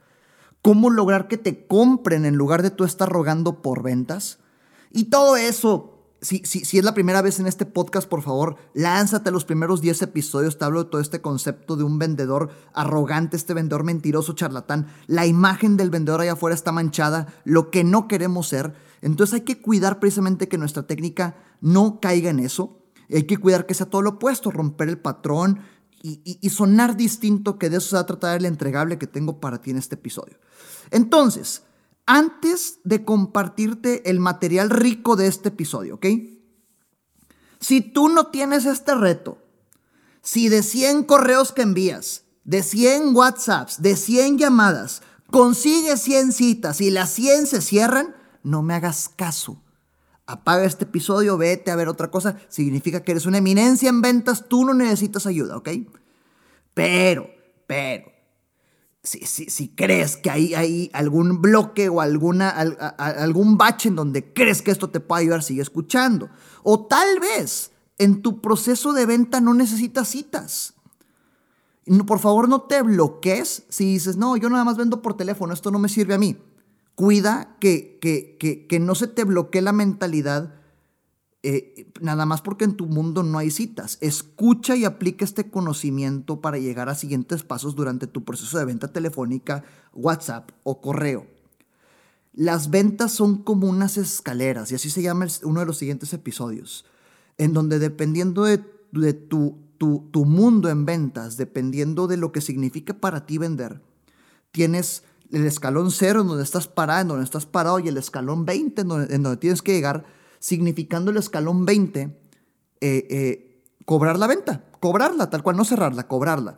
cómo 0.61 0.89
lograr 0.89 1.29
que 1.29 1.37
te 1.37 1.65
compren 1.67 2.25
en 2.25 2.35
lugar 2.35 2.61
de 2.61 2.71
tú 2.71 2.83
estar 2.83 3.07
rogando 3.07 3.61
por 3.61 3.81
ventas. 3.81 4.39
Y 4.91 5.05
todo 5.05 5.37
eso 5.37 5.98
si, 6.21 6.39
si, 6.45 6.77
es 6.77 6.83
la 6.83 6.93
primera 6.93 7.21
vez 7.21 7.39
en 7.39 7.47
este 7.47 7.65
podcast, 7.65 8.07
por 8.09 8.21
favor, 8.21 8.57
lánzate 8.73 9.29
a 9.29 9.31
los 9.31 9.45
primeros 9.45 9.81
10 9.81 10.01
episodios. 10.01 10.57
Te 10.57 10.65
hablo 10.65 10.83
de 10.83 10.89
todo 10.89 11.01
este 11.01 11.21
concepto 11.21 11.77
de 11.77 11.83
un 11.83 11.97
vendedor 11.97 12.49
arrogante, 12.73 13.37
este 13.37 13.53
vendedor 13.53 13.83
mentiroso, 13.83 14.33
charlatán. 14.33 14.87
La 15.07 15.25
imagen 15.25 15.77
del 15.77 15.89
vendedor 15.89 16.21
allá 16.21 16.33
afuera 16.33 16.55
está 16.55 16.71
manchada, 16.71 17.33
lo 17.45 17.71
que 17.71 17.83
no 17.83 18.07
queremos 18.07 18.47
ser. 18.47 18.73
Entonces 19.01 19.35
hay 19.35 19.41
que 19.41 19.61
cuidar 19.61 19.99
precisamente 19.99 20.49
que 20.49 20.57
nuestra 20.57 20.83
técnica 20.83 21.37
no 21.61 21.99
caiga 22.01 22.29
en 22.29 22.39
eso. 22.39 22.79
Hay 23.09 23.23
que 23.23 23.37
cuidar 23.37 23.65
que 23.65 23.73
sea 23.73 23.89
todo 23.89 24.01
lo 24.01 24.11
opuesto, 24.11 24.51
romper 24.51 24.89
el 24.89 24.97
patrón 24.97 25.61
y, 26.01 26.37
y 26.41 26.49
sonar 26.49 26.97
distinto, 26.97 27.57
que 27.57 27.69
de 27.69 27.77
eso 27.77 27.89
se 27.89 27.95
va 27.95 28.01
a 28.01 28.05
tratar 28.05 28.37
el 28.37 28.45
entregable 28.45 28.97
que 28.97 29.07
tengo 29.07 29.39
para 29.39 29.61
ti 29.61 29.71
en 29.71 29.77
este 29.77 29.95
episodio. 29.95 30.37
Entonces, 30.91 31.63
antes 32.09 32.79
de 32.83 33.05
compartirte 33.05 34.09
el 34.09 34.19
material 34.19 34.71
rico 34.71 35.15
de 35.15 35.27
este 35.27 35.49
episodio, 35.49 35.95
¿ok? 35.95 36.07
Si 37.59 37.81
tú 37.81 38.09
no 38.09 38.27
tienes 38.27 38.65
este 38.65 38.95
reto, 38.95 39.37
si 40.23 40.49
de 40.49 40.63
100 40.63 41.03
correos 41.03 41.51
que 41.51 41.61
envías, 41.61 42.23
de 42.45 42.63
100 42.63 43.15
WhatsApps, 43.15 43.83
de 43.83 43.95
100 43.95 44.39
llamadas, 44.39 45.03
consigues 45.29 46.01
100 46.01 46.31
citas 46.31 46.81
y 46.81 46.89
las 46.89 47.11
100 47.11 47.45
se 47.45 47.61
cierran, 47.61 48.15
no 48.41 48.63
me 48.63 48.73
hagas 48.73 49.09
caso. 49.15 49.61
Apaga 50.25 50.65
este 50.65 50.85
episodio, 50.85 51.37
vete 51.37 51.69
a 51.69 51.75
ver 51.75 51.89
otra 51.89 52.09
cosa. 52.09 52.37
Significa 52.47 53.03
que 53.03 53.11
eres 53.11 53.27
una 53.27 53.37
eminencia 53.37 53.87
en 53.87 54.01
ventas, 54.01 54.49
tú 54.49 54.65
no 54.65 54.73
necesitas 54.73 55.27
ayuda, 55.27 55.57
¿ok? 55.57 55.69
Pero, 56.73 57.29
pero, 57.67 58.11
si, 59.03 59.69
crees 59.69 60.17
que 60.17 60.29
hay, 60.29 60.89
algún 60.93 61.41
bloque 61.41 61.89
o 61.89 62.01
alguna, 62.01 62.49
algún 62.49 63.57
bache 63.57 63.89
en 63.89 63.95
donde 63.95 64.33
crees 64.33 64.61
que 64.61 64.71
esto 64.71 64.89
te 64.89 64.99
puede 64.99 65.23
ayudar, 65.23 65.43
sigue 65.43 65.61
escuchando. 65.61 66.29
O 66.63 66.85
tal 66.85 67.19
vez 67.19 67.71
en 67.97 68.21
tu 68.21 68.41
proceso 68.41 68.93
de 68.93 69.05
venta 69.05 69.41
no 69.41 69.53
necesitas 69.53 70.09
citas. 70.09 70.73
Por 72.05 72.19
favor, 72.19 72.47
no 72.47 72.61
te 72.61 72.81
bloquees 72.81 73.63
si 73.69 73.85
dices, 73.85 74.17
no, 74.17 74.37
yo 74.37 74.49
nada 74.49 74.63
más 74.63 74.77
vendo 74.77 75.01
por 75.01 75.15
teléfono, 75.15 75.53
esto 75.53 75.71
no 75.71 75.79
me 75.79 75.89
sirve 75.89 76.13
a 76.13 76.19
mí. 76.19 76.37
Cuida 76.95 77.55
que 77.59 78.77
no 78.81 78.95
se 78.95 79.07
te 79.07 79.23
bloquee 79.23 79.61
la 79.61 79.71
mentalidad 79.71 80.58
eh, 81.41 81.89
nada 82.01 82.25
más 82.25 82.41
porque 82.41 82.65
en 82.65 82.75
tu 82.75 82.87
mundo 82.87 83.23
no 83.23 83.37
hay 83.37 83.49
citas. 83.49 83.97
Escucha 84.01 84.75
y 84.75 84.83
aplica 84.83 85.23
este 85.23 85.49
conocimiento 85.49 86.41
para 86.41 86.57
llegar 86.57 86.89
a 86.89 86.95
siguientes 86.95 87.43
pasos 87.43 87.75
durante 87.75 88.07
tu 88.07 88.25
proceso 88.25 88.57
de 88.57 88.65
venta 88.65 88.89
telefónica, 88.89 89.63
WhatsApp 89.93 90.51
o 90.63 90.81
correo. 90.81 91.27
Las 92.33 92.69
ventas 92.69 93.11
son 93.13 93.37
como 93.37 93.67
unas 93.67 93.97
escaleras, 93.97 94.71
y 94.71 94.75
así 94.75 94.89
se 94.89 95.01
llama 95.01 95.27
uno 95.43 95.61
de 95.61 95.65
los 95.65 95.77
siguientes 95.77 96.13
episodios, 96.13 96.85
en 97.37 97.53
donde 97.53 97.79
dependiendo 97.79 98.43
de, 98.43 98.59
tu, 98.59 99.57
mundo 100.25 100.69
en 100.69 100.85
ventas, 100.85 101.37
dependiendo 101.37 102.07
de 102.07 102.17
lo 102.17 102.31
que 102.31 102.41
significa 102.41 102.93
para 102.93 103.25
ti 103.25 103.37
vender, 103.37 103.81
tienes 104.51 105.03
el 105.31 105.45
escalón 105.45 105.91
cero 105.91 106.21
en 106.21 106.27
donde 106.27 106.43
estás 106.43 106.67
parado, 106.67 107.01
en 107.01 107.07
donde 107.09 107.23
estás 107.23 107.45
parado, 107.45 107.79
y 107.79 107.87
el 107.87 107.97
escalón 107.97 108.45
20 108.45 108.81
en 108.81 108.87
donde, 108.87 109.15
en 109.15 109.23
donde 109.23 109.37
tienes 109.37 109.61
que 109.61 109.73
llegar 109.73 110.18
significando 110.39 111.11
el 111.11 111.17
escalón 111.17 111.65
20, 111.65 112.01
eh, 112.01 112.13
eh, 112.81 113.63
cobrar 113.85 114.17
la 114.17 114.27
venta, 114.27 114.65
cobrarla, 114.79 115.29
tal 115.29 115.43
cual, 115.43 115.57
no 115.57 115.65
cerrarla, 115.65 116.07
cobrarla. 116.07 116.57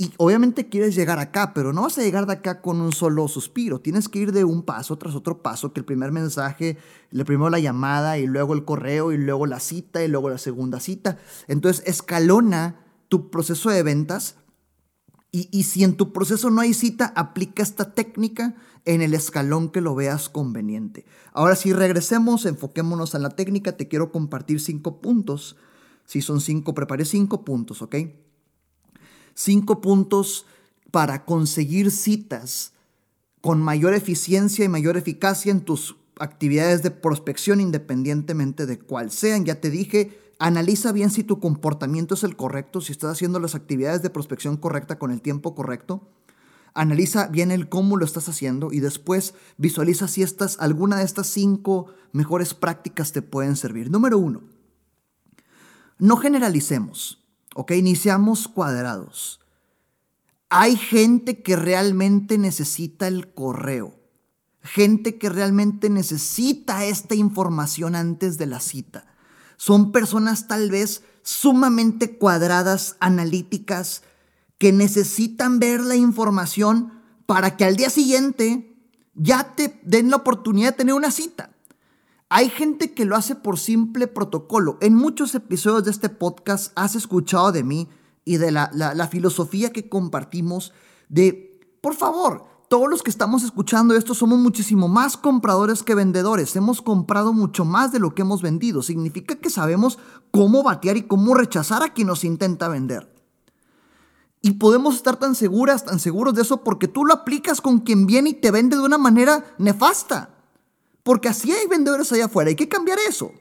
Y 0.00 0.12
obviamente 0.16 0.68
quieres 0.68 0.94
llegar 0.94 1.18
acá, 1.18 1.52
pero 1.52 1.72
no 1.72 1.82
vas 1.82 1.98
a 1.98 2.02
llegar 2.02 2.24
de 2.26 2.34
acá 2.34 2.62
con 2.62 2.80
un 2.80 2.92
solo 2.92 3.26
suspiro. 3.26 3.80
Tienes 3.80 4.08
que 4.08 4.20
ir 4.20 4.32
de 4.32 4.44
un 4.44 4.62
paso 4.62 4.96
tras 4.96 5.16
otro 5.16 5.42
paso, 5.42 5.72
que 5.72 5.80
el 5.80 5.84
primer 5.84 6.12
mensaje, 6.12 6.78
el 7.10 7.24
primero 7.24 7.50
la 7.50 7.58
llamada 7.58 8.16
y 8.16 8.26
luego 8.26 8.54
el 8.54 8.64
correo 8.64 9.10
y 9.10 9.18
luego 9.18 9.46
la 9.46 9.58
cita 9.58 10.04
y 10.04 10.08
luego 10.08 10.30
la 10.30 10.38
segunda 10.38 10.78
cita. 10.78 11.18
Entonces 11.48 11.82
escalona 11.84 12.86
tu 13.08 13.28
proceso 13.28 13.70
de 13.70 13.82
ventas 13.82 14.36
y, 15.32 15.48
y 15.50 15.64
si 15.64 15.82
en 15.82 15.96
tu 15.96 16.12
proceso 16.12 16.48
no 16.48 16.60
hay 16.60 16.74
cita, 16.74 17.12
aplica 17.16 17.64
esta 17.64 17.92
técnica 17.92 18.54
en 18.88 19.02
el 19.02 19.14
escalón 19.14 19.70
que 19.70 19.80
lo 19.80 19.94
veas 19.94 20.28
conveniente. 20.28 21.04
Ahora 21.32 21.54
si 21.54 21.72
regresemos, 21.72 22.44
enfoquémonos 22.44 23.14
en 23.14 23.22
la 23.22 23.30
técnica, 23.30 23.76
te 23.76 23.86
quiero 23.86 24.10
compartir 24.10 24.60
cinco 24.60 25.00
puntos. 25.00 25.56
Si 26.04 26.22
son 26.22 26.40
cinco, 26.40 26.74
preparé 26.74 27.04
cinco 27.04 27.44
puntos, 27.44 27.82
¿ok? 27.82 27.94
cinco 29.38 29.80
puntos 29.80 30.46
para 30.90 31.24
conseguir 31.24 31.92
citas 31.92 32.72
con 33.40 33.62
mayor 33.62 33.94
eficiencia 33.94 34.64
y 34.64 34.68
mayor 34.68 34.96
eficacia 34.96 35.52
en 35.52 35.60
tus 35.60 35.96
actividades 36.18 36.82
de 36.82 36.90
prospección 36.90 37.60
independientemente 37.60 38.66
de 38.66 38.80
cuál 38.80 39.12
sean. 39.12 39.44
Ya 39.44 39.60
te 39.60 39.70
dije, 39.70 40.18
analiza 40.40 40.90
bien 40.90 41.10
si 41.10 41.22
tu 41.22 41.38
comportamiento 41.38 42.14
es 42.14 42.24
el 42.24 42.34
correcto, 42.34 42.80
si 42.80 42.90
estás 42.90 43.12
haciendo 43.12 43.38
las 43.38 43.54
actividades 43.54 44.02
de 44.02 44.10
prospección 44.10 44.56
correcta 44.56 44.98
con 44.98 45.12
el 45.12 45.22
tiempo 45.22 45.54
correcto. 45.54 46.02
Analiza 46.78 47.26
bien 47.26 47.50
el 47.50 47.68
cómo 47.68 47.96
lo 47.96 48.04
estás 48.04 48.28
haciendo 48.28 48.72
y 48.72 48.80
después 48.80 49.34
visualiza 49.56 50.08
si 50.08 50.22
estas, 50.22 50.58
alguna 50.60 50.96
de 50.96 51.04
estas 51.04 51.26
cinco 51.26 51.86
mejores 52.12 52.54
prácticas 52.54 53.12
te 53.12 53.22
pueden 53.22 53.56
servir. 53.56 53.90
Número 53.90 54.18
uno, 54.18 54.42
no 55.98 56.16
generalicemos. 56.16 57.18
¿ok? 57.58 57.72
Iniciamos 57.72 58.46
cuadrados. 58.46 59.40
Hay 60.48 60.76
gente 60.76 61.42
que 61.42 61.56
realmente 61.56 62.38
necesita 62.38 63.08
el 63.08 63.34
correo. 63.34 63.98
Gente 64.62 65.18
que 65.18 65.28
realmente 65.28 65.90
necesita 65.90 66.84
esta 66.84 67.16
información 67.16 67.96
antes 67.96 68.38
de 68.38 68.46
la 68.46 68.60
cita. 68.60 69.06
Son 69.56 69.90
personas 69.90 70.46
tal 70.46 70.70
vez 70.70 71.02
sumamente 71.22 72.16
cuadradas, 72.16 72.96
analíticas, 73.00 74.04
que 74.58 74.72
necesitan 74.72 75.58
ver 75.58 75.80
la 75.80 75.96
información 75.96 76.92
para 77.26 77.56
que 77.56 77.64
al 77.64 77.76
día 77.76 77.90
siguiente 77.90 78.76
ya 79.14 79.54
te 79.54 79.80
den 79.84 80.10
la 80.10 80.16
oportunidad 80.16 80.70
de 80.70 80.76
tener 80.76 80.94
una 80.94 81.10
cita. 81.10 81.50
Hay 82.30 82.50
gente 82.50 82.92
que 82.92 83.06
lo 83.06 83.16
hace 83.16 83.34
por 83.34 83.58
simple 83.58 84.06
protocolo. 84.06 84.76
En 84.80 84.94
muchos 84.94 85.34
episodios 85.34 85.84
de 85.84 85.90
este 85.90 86.08
podcast 86.08 86.72
has 86.74 86.94
escuchado 86.94 87.52
de 87.52 87.64
mí 87.64 87.88
y 88.24 88.36
de 88.36 88.50
la, 88.50 89.08
filosofía 89.10 89.72
que 89.72 89.88
compartimos 89.88 90.72
de, 91.08 91.58
por 91.80 91.94
favor, 91.94 92.44
todos 92.68 92.90
los 92.90 93.02
que 93.02 93.08
estamos 93.08 93.44
escuchando 93.44 93.94
esto 93.94 94.12
somos 94.12 94.38
muchísimo 94.38 94.88
más 94.88 95.16
compradores 95.16 95.82
que 95.82 95.94
vendedores. 95.94 96.54
Hemos 96.54 96.82
comprado 96.82 97.32
mucho 97.32 97.64
más 97.64 97.92
de 97.92 97.98
lo 97.98 98.14
que 98.14 98.22
hemos 98.22 98.42
vendido. 98.42 98.82
Significa 98.82 99.36
que 99.36 99.48
sabemos 99.48 99.98
cómo 100.30 100.62
batear 100.62 100.98
y 100.98 101.06
cómo 101.06 101.34
rechazar 101.34 101.82
a 101.82 101.94
quien 101.94 102.08
nos 102.08 102.24
intenta 102.24 102.68
vender. 102.68 103.17
Y 104.40 104.52
podemos 104.52 104.96
estar 104.96 105.16
tan 105.16 105.34
seguras, 105.34 105.84
tan 105.84 105.98
seguros 105.98 106.34
de 106.34 106.42
eso 106.42 106.62
porque 106.62 106.88
tú 106.88 107.04
lo 107.04 107.12
aplicas 107.12 107.60
con 107.60 107.80
quien 107.80 108.06
viene 108.06 108.30
y 108.30 108.34
te 108.34 108.50
vende 108.50 108.76
de 108.76 108.82
una 108.82 108.98
manera 108.98 109.44
nefasta. 109.58 110.34
Porque 111.02 111.28
así 111.28 111.50
hay 111.52 111.66
vendedores 111.66 112.12
allá 112.12 112.26
afuera, 112.26 112.50
hay 112.50 112.56
que 112.56 112.68
cambiar 112.68 112.98
eso. 113.08 113.32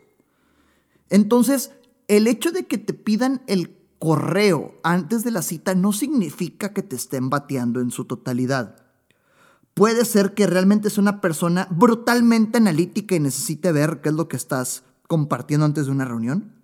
Entonces, 1.10 1.72
el 2.08 2.27
hecho 2.27 2.51
de 2.51 2.66
que 2.66 2.77
te 2.77 2.94
pidan 2.94 3.42
el 3.48 3.77
correo 4.00 4.75
antes 4.84 5.24
de 5.24 5.32
la 5.32 5.42
cita 5.42 5.75
no 5.75 5.92
significa 5.94 6.74
que 6.74 6.84
te 6.84 6.96
estén 6.96 7.30
bateando 7.30 7.80
en 7.80 7.92
su 7.92 8.06
totalidad. 8.06 8.84
Puede 9.74 10.06
ser 10.06 10.34
que 10.34 10.48
realmente 10.48 10.88
es 10.88 10.98
una 10.98 11.22
persona 11.22 11.68
brutalmente 11.70 12.58
analítica 12.58 13.16
y 13.16 13.20
necesite 13.20 13.72
ver 13.72 14.01
qué 14.01 14.10
es 14.10 14.16
lo 14.16 14.27
que 14.27 14.38
estás 14.38 14.84
compartiendo 15.08 15.66
antes 15.66 15.86
de 15.86 15.92
una 15.92 16.06
reunión. 16.06 16.57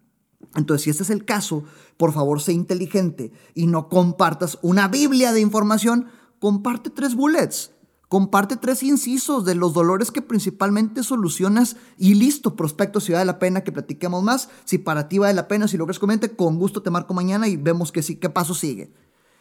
Entonces, 0.55 0.83
si 0.83 0.89
este 0.89 1.03
es 1.03 1.09
el 1.09 1.25
caso, 1.25 1.63
por 1.97 2.13
favor, 2.13 2.41
sé 2.41 2.53
inteligente 2.53 3.31
y 3.53 3.67
no 3.67 3.89
compartas 3.89 4.59
una 4.61 4.87
Biblia 4.87 5.31
de 5.31 5.41
información, 5.41 6.07
comparte 6.39 6.89
tres 6.89 7.15
bullets. 7.15 7.71
Comparte 8.13 8.57
tres 8.57 8.83
incisos 8.83 9.43
de 9.43 9.55
los 9.55 9.73
dolores 9.73 10.11
que 10.11 10.21
principalmente 10.21 11.01
solucionas 11.01 11.77
y 11.97 12.13
listo, 12.13 12.55
prospecto, 12.55 12.99
si 12.99 13.11
vale 13.11 13.25
la 13.25 13.39
pena 13.39 13.63
que 13.63 13.71
platiquemos 13.71 14.21
más. 14.21 14.49
Si 14.65 14.77
para 14.77 15.09
ti 15.09 15.17
vale 15.17 15.33
la 15.33 15.47
pena, 15.47 15.67
si 15.67 15.77
lo 15.77 15.87
que 15.87 15.97
comente, 15.97 16.35
con 16.35 16.59
gusto 16.59 16.83
te 16.83 16.91
marco 16.91 17.15
mañana 17.15 17.47
y 17.47 17.57
vemos 17.57 17.91
sí, 18.03 18.17
qué 18.17 18.29
paso 18.29 18.53
sigue. 18.53 18.93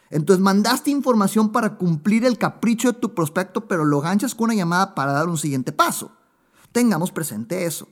Entonces 0.09 0.41
mandaste 0.41 0.89
información 0.89 1.51
para 1.51 1.77
cumplir 1.77 2.25
el 2.25 2.39
capricho 2.39 2.91
de 2.91 2.99
tu 2.99 3.13
prospecto, 3.13 3.67
pero 3.67 3.85
lo 3.85 4.01
ganchas 4.01 4.33
con 4.33 4.45
una 4.45 4.55
llamada 4.55 4.95
para 4.95 5.11
dar 5.11 5.29
un 5.29 5.37
siguiente 5.37 5.71
paso. 5.71 6.11
Tengamos 6.71 7.11
presente 7.11 7.65
eso. 7.65 7.87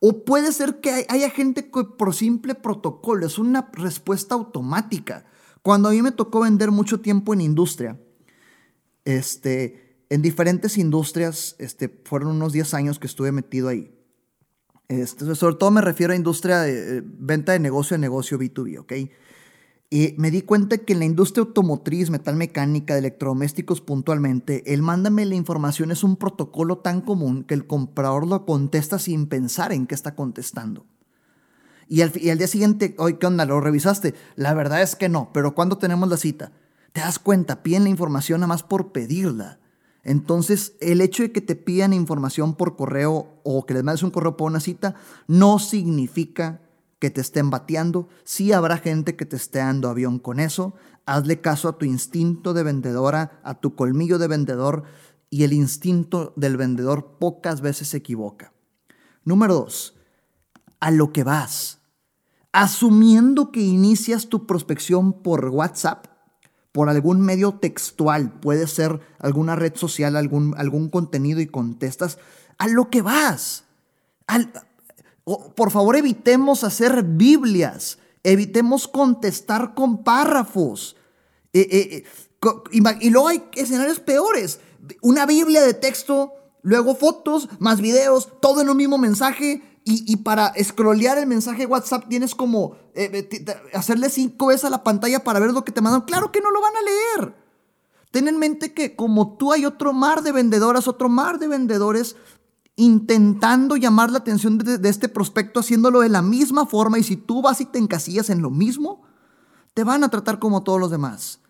O 0.00 0.24
puede 0.24 0.52
ser 0.52 0.80
que 0.80 1.06
haya 1.08 1.30
gente 1.30 1.70
que 1.70 1.84
por 1.84 2.14
simple 2.14 2.54
protocolo 2.54 3.26
es 3.26 3.38
una 3.38 3.70
respuesta 3.72 4.34
automática. 4.34 5.26
Cuando 5.62 5.88
a 5.88 5.92
mí 5.92 6.02
me 6.02 6.12
tocó 6.12 6.40
vender 6.40 6.70
mucho 6.70 7.00
tiempo 7.00 7.34
en 7.34 7.40
industria, 7.40 8.00
este, 9.04 10.04
en 10.08 10.22
diferentes 10.22 10.78
industrias, 10.78 11.56
este, 11.58 11.88
fueron 12.04 12.28
unos 12.28 12.52
10 12.52 12.74
años 12.74 12.98
que 12.98 13.06
estuve 13.06 13.32
metido 13.32 13.68
ahí. 13.68 13.94
Este, 14.88 15.34
sobre 15.34 15.56
todo 15.56 15.70
me 15.70 15.82
refiero 15.82 16.12
a 16.12 16.16
industria 16.16 16.60
de 16.60 16.98
eh, 16.98 17.02
venta 17.04 17.52
de 17.52 17.58
negocio 17.58 17.94
a 17.94 17.98
negocio 17.98 18.38
B2B, 18.38 18.80
¿ok? 18.80 18.92
Y 19.90 20.14
me 20.18 20.30
di 20.30 20.42
cuenta 20.42 20.76
que 20.76 20.92
en 20.92 20.98
la 20.98 21.06
industria 21.06 21.44
automotriz, 21.44 22.10
metal 22.10 22.36
mecánica, 22.36 22.92
de 22.92 23.00
electrodomésticos 23.00 23.80
puntualmente, 23.80 24.74
el 24.74 24.82
mándame 24.82 25.24
la 25.24 25.34
información 25.34 25.90
es 25.90 26.04
un 26.04 26.16
protocolo 26.16 26.78
tan 26.78 27.00
común 27.00 27.44
que 27.44 27.54
el 27.54 27.66
comprador 27.66 28.26
lo 28.26 28.44
contesta 28.44 28.98
sin 28.98 29.28
pensar 29.28 29.72
en 29.72 29.86
qué 29.86 29.94
está 29.94 30.14
contestando. 30.14 30.84
Y 31.88 32.02
al, 32.02 32.12
día 32.12 32.46
siguiente, 32.46 32.94
oye, 32.98 33.16
¿qué 33.18 33.26
onda? 33.26 33.46
¿Lo 33.46 33.62
revisaste? 33.62 34.14
La 34.36 34.52
verdad 34.52 34.82
es 34.82 34.94
que 34.94 35.08
no, 35.08 35.30
pero 35.32 35.54
¿cuándo 35.54 35.78
tenemos 35.78 36.06
la 36.10 36.18
cita? 36.18 36.52
Te 36.92 37.00
das 37.00 37.18
cuenta, 37.18 37.62
piden 37.62 37.84
la 37.84 37.90
información 37.90 38.40
nada 38.40 38.48
más 38.48 38.62
por 38.62 38.92
pedirla. 38.92 39.58
Entonces, 40.04 40.74
el 40.80 41.00
hecho 41.00 41.22
de 41.22 41.32
que 41.32 41.40
te 41.40 41.56
pidan 41.56 41.94
información 41.94 42.54
por 42.56 42.76
correo 42.76 43.40
o 43.42 43.64
que 43.64 43.72
les 43.72 43.84
mandes 43.84 44.02
un 44.02 44.10
correo 44.10 44.36
por 44.36 44.50
una 44.50 44.60
cita 44.60 44.96
no 45.26 45.58
significa 45.58 46.60
que 46.98 47.10
te 47.10 47.20
estén 47.20 47.50
bateando. 47.50 48.08
Sí 48.24 48.52
habrá 48.52 48.78
gente 48.78 49.16
que 49.16 49.26
te 49.26 49.36
esté 49.36 49.58
dando 49.58 49.88
avión 49.88 50.18
con 50.18 50.40
eso. 50.40 50.74
Hazle 51.06 51.40
caso 51.40 51.68
a 51.68 51.78
tu 51.78 51.84
instinto 51.84 52.54
de 52.54 52.62
vendedora, 52.62 53.40
a 53.44 53.60
tu 53.60 53.74
colmillo 53.74 54.18
de 54.18 54.28
vendedor 54.28 54.84
y 55.30 55.44
el 55.44 55.52
instinto 55.52 56.32
del 56.36 56.56
vendedor 56.56 57.18
pocas 57.18 57.60
veces 57.60 57.88
se 57.88 57.98
equivoca. 57.98 58.52
Número 59.24 59.54
dos, 59.54 59.96
a 60.80 60.90
lo 60.90 61.12
que 61.12 61.24
vas. 61.24 61.80
Asumiendo 62.52 63.52
que 63.52 63.60
inicias 63.60 64.28
tu 64.28 64.46
prospección 64.46 65.22
por 65.22 65.46
WhatsApp, 65.48 66.06
por 66.72 66.88
algún 66.88 67.20
medio 67.20 67.54
textual, 67.54 68.40
puede 68.40 68.66
ser 68.66 69.00
alguna 69.18 69.56
red 69.56 69.74
social, 69.76 70.16
algún, 70.16 70.54
algún 70.56 70.88
contenido 70.88 71.40
y 71.40 71.46
contestas, 71.46 72.18
a 72.56 72.68
lo 72.68 72.90
que 72.90 73.02
vas. 73.02 73.64
Por 75.54 75.70
favor, 75.70 75.96
evitemos 75.96 76.64
hacer 76.64 77.02
Biblias, 77.02 77.98
evitemos 78.22 78.88
contestar 78.88 79.74
con 79.74 80.02
párrafos. 80.02 80.96
Eh, 81.52 81.68
eh, 81.70 82.04
eh, 82.04 82.90
y 83.00 83.10
luego 83.10 83.28
hay 83.28 83.44
escenarios 83.54 84.00
peores. 84.00 84.60
Una 85.02 85.26
Biblia 85.26 85.62
de 85.62 85.74
texto, 85.74 86.32
luego 86.62 86.94
fotos, 86.94 87.48
más 87.58 87.80
videos, 87.80 88.28
todo 88.40 88.60
en 88.60 88.70
un 88.70 88.76
mismo 88.76 88.96
mensaje 88.96 89.62
y, 89.84 90.16
para 90.18 90.52
scrollear 90.62 91.16
el 91.16 91.26
mensaje 91.26 91.60
de 91.60 91.66
WhatsApp 91.66 92.08
tienes 92.08 92.34
como 92.34 92.76
hacerle 93.72 94.10
cinco 94.10 94.48
veces 94.48 94.66
a 94.66 94.70
la 94.70 94.84
pantalla 94.84 95.24
para 95.24 95.40
ver 95.40 95.50
lo 95.52 95.64
que 95.64 95.72
te 95.72 95.80
mandan. 95.80 96.02
Claro 96.02 96.30
que 96.30 96.42
no 96.42 96.50
lo 96.50 96.60
van 96.60 96.76
a 96.76 96.82
leer. 96.82 97.34
Ten 98.10 98.28
en 98.28 98.38
mente 98.38 98.72
que 98.72 98.96
como 98.96 99.36
tú 99.36 99.52
hay 99.52 99.64
otro 99.64 99.92
mar 99.92 100.22
de 100.22 100.32
vendedoras, 100.32 100.88
otro 100.88 101.08
mar 101.08 101.38
de 101.38 101.48
vendedores 101.48 102.16
intentando 102.78 103.76
llamar 103.76 104.10
la 104.10 104.18
atención 104.18 104.56
de, 104.56 104.78
de 104.78 104.88
este 104.88 105.08
prospecto, 105.08 105.60
haciéndolo 105.60 106.00
de 106.00 106.08
la 106.08 106.22
misma 106.22 106.64
forma. 106.64 106.98
Y 106.98 107.02
si 107.02 107.16
tú 107.16 107.42
vas 107.42 107.60
y 107.60 107.66
te 107.66 107.78
encasillas 107.78 108.30
en 108.30 108.40
lo 108.40 108.50
mismo, 108.50 109.02
te 109.74 109.84
van 109.84 110.04
a 110.04 110.08
tratar 110.08 110.38
como 110.38 110.62
todos 110.62 110.80
los 110.80 110.90
demás. 110.90 111.40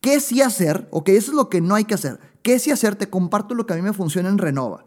¿Qué 0.00 0.20
sí 0.20 0.40
hacer? 0.42 0.88
Ok, 0.90 1.08
eso 1.08 1.32
es 1.32 1.36
lo 1.36 1.48
que 1.48 1.60
no 1.60 1.74
hay 1.74 1.84
que 1.84 1.94
hacer. 1.94 2.20
¿Qué 2.42 2.58
sí 2.58 2.70
hacer? 2.70 2.96
Te 2.96 3.10
comparto 3.10 3.54
lo 3.54 3.66
que 3.66 3.72
a 3.72 3.76
mí 3.76 3.82
me 3.82 3.92
funciona 3.92 4.28
en 4.28 4.38
Renova. 4.38 4.86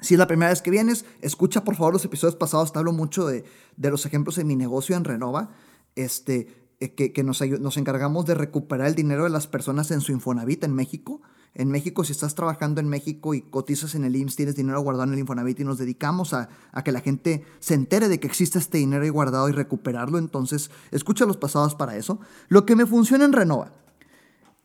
Si 0.00 0.14
es 0.14 0.18
la 0.18 0.26
primera 0.26 0.50
vez 0.50 0.62
que 0.62 0.70
vienes, 0.70 1.04
escucha 1.20 1.62
por 1.62 1.76
favor 1.76 1.92
los 1.92 2.04
episodios 2.04 2.36
pasados. 2.36 2.72
Te 2.72 2.78
hablo 2.78 2.92
mucho 2.92 3.26
de, 3.26 3.44
los 3.76 4.06
ejemplos 4.06 4.38
en 4.38 4.46
mi 4.46 4.56
negocio 4.56 4.96
en 4.96 5.04
Renova, 5.04 5.50
este, 5.94 6.70
eh, 6.80 6.94
que, 6.94 7.22
nos, 7.22 7.40
nos 7.40 7.76
encargamos 7.76 8.24
de 8.26 8.34
recuperar 8.34 8.86
el 8.86 8.94
dinero 8.94 9.24
de 9.24 9.30
las 9.30 9.46
personas 9.46 9.90
en 9.90 10.00
su 10.00 10.12
Infonavit 10.12 10.64
en 10.64 10.74
México. 10.74 11.20
En 11.54 11.68
México, 11.68 12.04
si 12.04 12.12
estás 12.12 12.34
trabajando 12.34 12.80
en 12.80 12.88
México 12.88 13.34
y 13.34 13.42
cotizas 13.42 13.94
en 13.96 14.04
el 14.04 14.14
IMSS, 14.14 14.36
tienes 14.36 14.56
dinero 14.56 14.80
guardado 14.82 15.08
en 15.08 15.14
el 15.14 15.18
Infonavit 15.18 15.58
y 15.60 15.64
nos 15.64 15.78
dedicamos 15.78 16.32
a, 16.32 16.48
que 16.84 16.92
la 16.92 17.00
gente 17.00 17.44
se 17.58 17.74
entere 17.74 18.08
de 18.08 18.20
que 18.20 18.28
existe 18.28 18.58
este 18.58 18.78
dinero 18.78 19.10
guardado 19.12 19.48
y 19.48 19.52
recuperarlo, 19.52 20.18
entonces 20.18 20.70
escucha 20.92 21.26
los 21.26 21.36
pasados 21.36 21.74
para 21.74 21.96
eso. 21.96 22.20
Lo 22.48 22.64
que 22.66 22.76
me 22.76 22.86
funciona 22.86 23.24
en 23.24 23.32
Renova, 23.32 23.72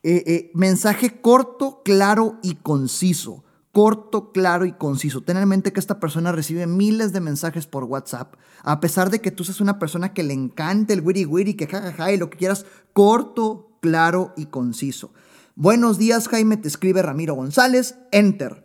eh, 0.04 0.22
eh, 0.26 0.50
mensaje 0.54 1.20
corto, 1.20 1.82
claro 1.84 2.38
y 2.42 2.54
conciso. 2.54 3.42
Corto, 3.72 4.32
claro 4.32 4.64
y 4.64 4.72
conciso. 4.72 5.20
Ten 5.20 5.36
en 5.36 5.48
mente 5.48 5.72
que 5.72 5.80
esta 5.80 6.00
persona 6.00 6.32
recibe 6.32 6.66
miles 6.66 7.12
de 7.12 7.20
mensajes 7.20 7.66
por 7.66 7.84
WhatsApp, 7.84 8.34
a 8.62 8.80
pesar 8.80 9.10
de 9.10 9.20
que 9.20 9.30
tú 9.30 9.44
seas 9.44 9.60
una 9.60 9.78
persona 9.78 10.14
que 10.14 10.22
le 10.22 10.32
encante 10.32 10.94
el 10.94 11.02
wiri 11.02 11.26
wiri, 11.26 11.54
que 11.54 11.66
jajaja 11.66 12.12
y 12.12 12.16
lo 12.16 12.30
que 12.30 12.38
quieras, 12.38 12.64
corto, 12.94 13.76
claro 13.82 14.32
y 14.36 14.46
conciso. 14.46 15.12
Buenos 15.58 15.96
días, 15.96 16.28
Jaime, 16.28 16.58
te 16.58 16.68
escribe 16.68 17.00
Ramiro 17.00 17.32
González. 17.34 17.94
Enter. 18.12 18.62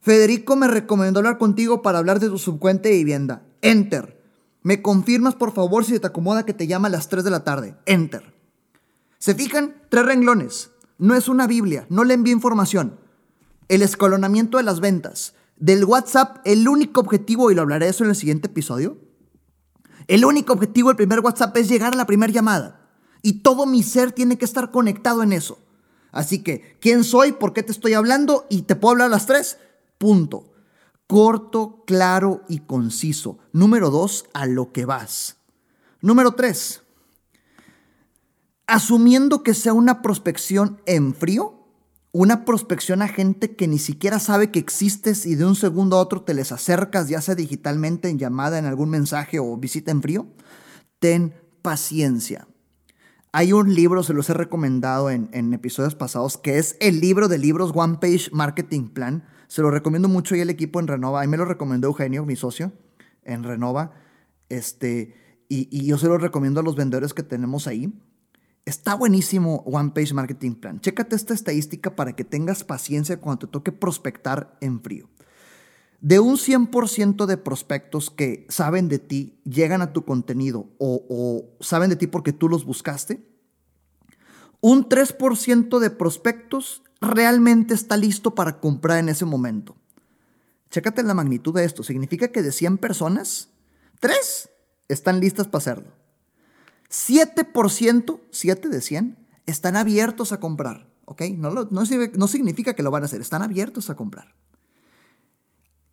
Federico 0.00 0.54
me 0.54 0.68
recomendó 0.68 1.18
hablar 1.18 1.36
contigo 1.36 1.82
para 1.82 1.98
hablar 1.98 2.20
de 2.20 2.28
tu 2.28 2.38
subcuente 2.38 2.90
de 2.90 2.94
vivienda. 2.94 3.42
Enter. 3.60 4.22
¿Me 4.62 4.80
confirmas, 4.80 5.34
por 5.34 5.52
favor, 5.52 5.84
si 5.84 5.98
te 5.98 6.06
acomoda 6.06 6.46
que 6.46 6.54
te 6.54 6.68
llama 6.68 6.86
a 6.86 6.92
las 6.92 7.08
3 7.08 7.24
de 7.24 7.30
la 7.30 7.42
tarde? 7.42 7.74
Enter. 7.86 8.36
¿Se 9.18 9.34
fijan? 9.34 9.82
Tres 9.88 10.06
renglones. 10.06 10.70
No 10.96 11.16
es 11.16 11.26
una 11.26 11.48
Biblia, 11.48 11.86
no 11.88 12.04
le 12.04 12.14
envío 12.14 12.34
información. 12.34 13.00
El 13.66 13.82
escalonamiento 13.82 14.58
de 14.58 14.62
las 14.62 14.78
ventas. 14.78 15.34
Del 15.56 15.84
WhatsApp, 15.84 16.36
el 16.44 16.68
único 16.68 17.00
objetivo, 17.00 17.50
y 17.50 17.56
lo 17.56 17.62
hablaré 17.62 17.86
de 17.86 17.90
eso 17.90 18.04
en 18.04 18.10
el 18.10 18.16
siguiente 18.16 18.46
episodio, 18.46 18.96
el 20.06 20.24
único 20.24 20.52
objetivo 20.52 20.90
del 20.90 20.96
primer 20.98 21.18
WhatsApp 21.18 21.56
es 21.56 21.68
llegar 21.68 21.94
a 21.94 21.96
la 21.96 22.06
primera 22.06 22.32
llamada. 22.32 22.88
Y 23.22 23.40
todo 23.40 23.66
mi 23.66 23.82
ser 23.82 24.12
tiene 24.12 24.38
que 24.38 24.44
estar 24.44 24.70
conectado 24.70 25.24
en 25.24 25.32
eso. 25.32 25.58
Así 26.18 26.42
que, 26.42 26.76
¿quién 26.80 27.04
soy? 27.04 27.30
¿Por 27.30 27.52
qué 27.52 27.62
te 27.62 27.70
estoy 27.70 27.94
hablando? 27.94 28.44
Y 28.50 28.62
te 28.62 28.74
puedo 28.74 28.90
hablar 28.90 29.08
las 29.08 29.26
tres. 29.26 29.56
Punto. 29.98 30.52
Corto, 31.06 31.84
claro 31.86 32.42
y 32.48 32.58
conciso. 32.58 33.38
Número 33.52 33.90
dos, 33.90 34.24
a 34.32 34.44
lo 34.44 34.72
que 34.72 34.84
vas. 34.84 35.36
Número 36.00 36.32
tres, 36.32 36.82
asumiendo 38.66 39.44
que 39.44 39.54
sea 39.54 39.74
una 39.74 40.02
prospección 40.02 40.82
en 40.86 41.14
frío, 41.14 41.68
una 42.10 42.44
prospección 42.44 43.00
a 43.00 43.06
gente 43.06 43.54
que 43.54 43.68
ni 43.68 43.78
siquiera 43.78 44.18
sabe 44.18 44.50
que 44.50 44.58
existes 44.58 45.24
y 45.24 45.36
de 45.36 45.46
un 45.46 45.54
segundo 45.54 45.98
a 45.98 46.00
otro 46.00 46.22
te 46.22 46.34
les 46.34 46.50
acercas, 46.50 47.08
ya 47.08 47.20
sea 47.20 47.36
digitalmente, 47.36 48.08
en 48.08 48.18
llamada, 48.18 48.58
en 48.58 48.64
algún 48.64 48.90
mensaje 48.90 49.38
o 49.38 49.56
visita 49.56 49.92
en 49.92 50.02
frío, 50.02 50.26
ten 50.98 51.32
paciencia. 51.62 52.47
Hay 53.32 53.52
un 53.52 53.74
libro, 53.74 54.02
se 54.02 54.14
los 54.14 54.30
he 54.30 54.34
recomendado 54.34 55.10
en, 55.10 55.52
episodios 55.52 55.94
pasados, 55.94 56.38
que 56.38 56.58
es 56.58 56.76
el 56.80 57.00
libro 57.00 57.28
de 57.28 57.38
libros 57.38 57.72
One 57.74 57.98
Page 58.00 58.30
Marketing 58.32 58.88
Plan. 58.88 59.24
Se 59.48 59.60
lo 59.60 59.70
recomiendo 59.70 60.08
mucho 60.08 60.34
y 60.34 60.40
el 60.40 60.50
equipo 60.50 60.80
en 60.80 60.86
Renova. 60.86 61.20
Ahí 61.20 61.28
me 61.28 61.36
lo 61.36 61.44
recomendó 61.44 61.88
Eugenio, 61.88 62.24
mi 62.24 62.36
socio, 62.36 62.72
en 63.24 63.44
Renova. 63.44 63.92
Este, 64.48 65.14
y, 65.48 65.68
y 65.70 65.86
yo 65.86 65.98
se 65.98 66.06
lo 66.06 66.16
recomiendo 66.16 66.60
a 66.60 66.62
los 66.62 66.74
vendedores 66.74 67.12
que 67.12 67.22
tenemos 67.22 67.66
ahí. 67.66 67.92
Está 68.64 68.94
buenísimo 68.94 69.62
One 69.66 69.92
Page 69.94 70.14
Marketing 70.14 70.54
Plan. 70.54 70.80
Chécate 70.80 71.14
esta 71.14 71.34
estadística 71.34 71.96
para 71.96 72.14
que 72.14 72.24
tengas 72.24 72.64
paciencia 72.64 73.20
cuando 73.20 73.40
te 73.40 73.52
toque 73.52 73.72
prospectar 73.72 74.56
en 74.60 74.80
frío. 74.80 75.08
De 76.00 76.20
un 76.20 76.36
100% 76.36 77.26
de 77.26 77.36
prospectos 77.36 78.10
que 78.10 78.46
saben 78.48 78.88
de 78.88 79.00
ti, 79.00 79.40
llegan 79.44 79.82
a 79.82 79.92
tu 79.92 80.04
contenido 80.04 80.68
o, 80.78 81.44
saben 81.60 81.90
de 81.90 81.96
ti 81.96 82.06
porque 82.06 82.32
tú 82.32 82.48
los 82.48 82.64
buscaste, 82.64 83.26
un 84.60 84.88
3% 84.88 85.78
de 85.78 85.90
prospectos 85.90 86.82
realmente 87.00 87.74
está 87.74 87.96
listo 87.96 88.34
para 88.34 88.60
comprar 88.60 88.98
en 88.98 89.08
ese 89.08 89.24
momento. 89.24 89.76
Chécate 90.70 91.02
la 91.02 91.14
magnitud 91.14 91.54
de 91.54 91.64
esto. 91.64 91.82
Significa 91.82 92.28
que 92.28 92.42
de 92.42 92.52
100 92.52 92.78
personas, 92.78 93.48
3 94.00 94.50
están 94.88 95.20
listas 95.20 95.46
para 95.46 95.58
hacerlo. 95.58 95.92
7%, 96.90 98.20
7 98.30 98.68
de 98.68 98.80
100, 98.80 99.16
están 99.46 99.76
abiertos 99.76 100.32
a 100.32 100.40
comprar. 100.40 100.88
¿Ok? 101.06 101.22
No, 101.36 101.50
no 101.50 102.28
significa 102.28 102.74
que 102.74 102.82
lo 102.82 102.90
van 102.90 103.02
a 103.02 103.06
hacer, 103.06 103.20
están 103.20 103.42
abiertos 103.42 103.90
a 103.90 103.96
comprar. 103.96 104.34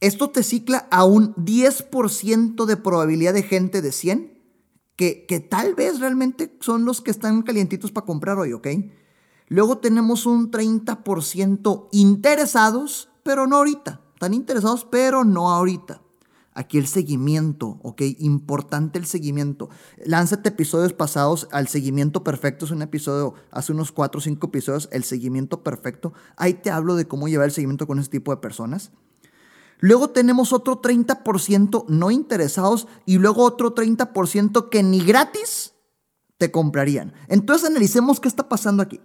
Esto 0.05 0.29
te 0.29 0.43
cicla 0.43 0.87
a 0.91 1.03
un 1.03 1.33
10% 1.33 2.65
de 2.65 2.77
probabilidad 2.77 3.33
de 3.33 3.41
gente 3.41 3.81
de 3.81 3.91
100 3.91 4.39
que, 4.95 5.25
que 5.25 5.39
tal 5.39 5.73
vez 5.73 5.99
realmente 5.99 6.55
son 6.59 6.85
los 6.85 7.01
que 7.01 7.09
están 7.09 7.41
calientitos 7.41 7.91
para 7.91 8.05
comprar 8.05 8.37
hoy, 8.37 8.53
¿ok? 8.53 8.67
Luego 9.47 9.79
tenemos 9.79 10.27
un 10.27 10.51
30% 10.51 11.87
interesados, 11.91 13.09
pero 13.23 13.47
no 13.47 13.55
ahorita. 13.55 14.01
Están 14.13 14.35
interesados, 14.35 14.85
pero 14.85 15.23
no 15.23 15.49
ahorita. 15.49 16.03
Aquí 16.53 16.77
el 16.77 16.85
seguimiento, 16.85 17.79
¿ok? 17.81 18.03
Importante 18.19 18.99
el 18.99 19.07
seguimiento. 19.07 19.69
Lánzate 20.05 20.49
episodios 20.49 20.93
pasados 20.93 21.47
al 21.51 21.67
seguimiento 21.67 22.23
perfecto. 22.23 22.65
Es 22.65 22.71
un 22.71 22.83
episodio, 22.83 23.33
hace 23.49 23.71
unos 23.71 23.91
4 23.91 24.19
o 24.19 24.21
5 24.21 24.47
episodios, 24.49 24.87
el 24.91 25.03
seguimiento 25.03 25.63
perfecto. 25.63 26.13
Ahí 26.37 26.53
te 26.53 26.69
hablo 26.69 26.93
de 26.93 27.07
cómo 27.07 27.27
llevar 27.27 27.45
el 27.45 27.51
seguimiento 27.51 27.87
con 27.87 27.97
ese 27.97 28.11
tipo 28.11 28.29
de 28.29 28.37
personas. 28.37 28.91
Luego 29.85 30.09
tenemos 30.09 30.51
otro 30.51 30.81
30% 30.81 31.85
no 31.89 32.09
interesados 32.09 32.87
y 33.05 33.19
luego 33.19 33.43
otro 33.43 33.75
30% 33.75 34.69
que 34.69 34.81
ni 34.81 34.99
gratis 34.99 35.73
te 36.39 36.49
comprarían. 36.49 37.13
Entonces 37.27 37.69
analicemos 37.69 38.19
qué 38.19 38.27
está 38.27 38.49
pasando 38.49 38.81
aquí. 38.81 38.99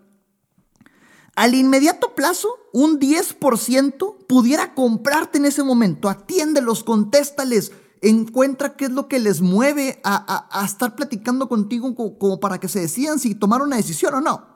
Al 1.36 1.54
inmediato 1.54 2.14
plazo, 2.14 2.48
un 2.72 2.98
10% 2.98 4.26
pudiera 4.26 4.74
comprarte 4.74 5.36
en 5.36 5.44
ese 5.44 5.62
momento. 5.62 6.08
Atiéndelos, 6.08 6.82
contéstales, 6.82 7.72
encuentra 8.00 8.74
qué 8.74 8.86
es 8.86 8.90
lo 8.90 9.06
que 9.06 9.18
les 9.18 9.42
mueve 9.42 10.00
a, 10.02 10.64
estar 10.64 10.96
platicando 10.96 11.46
contigo 11.46 11.94
como 11.94 12.40
para 12.40 12.58
que 12.58 12.68
se 12.68 12.80
decidan 12.80 13.18
si 13.18 13.34
tomar 13.34 13.60
una 13.60 13.76
decisión 13.76 14.14
o 14.14 14.22
no. 14.22 14.46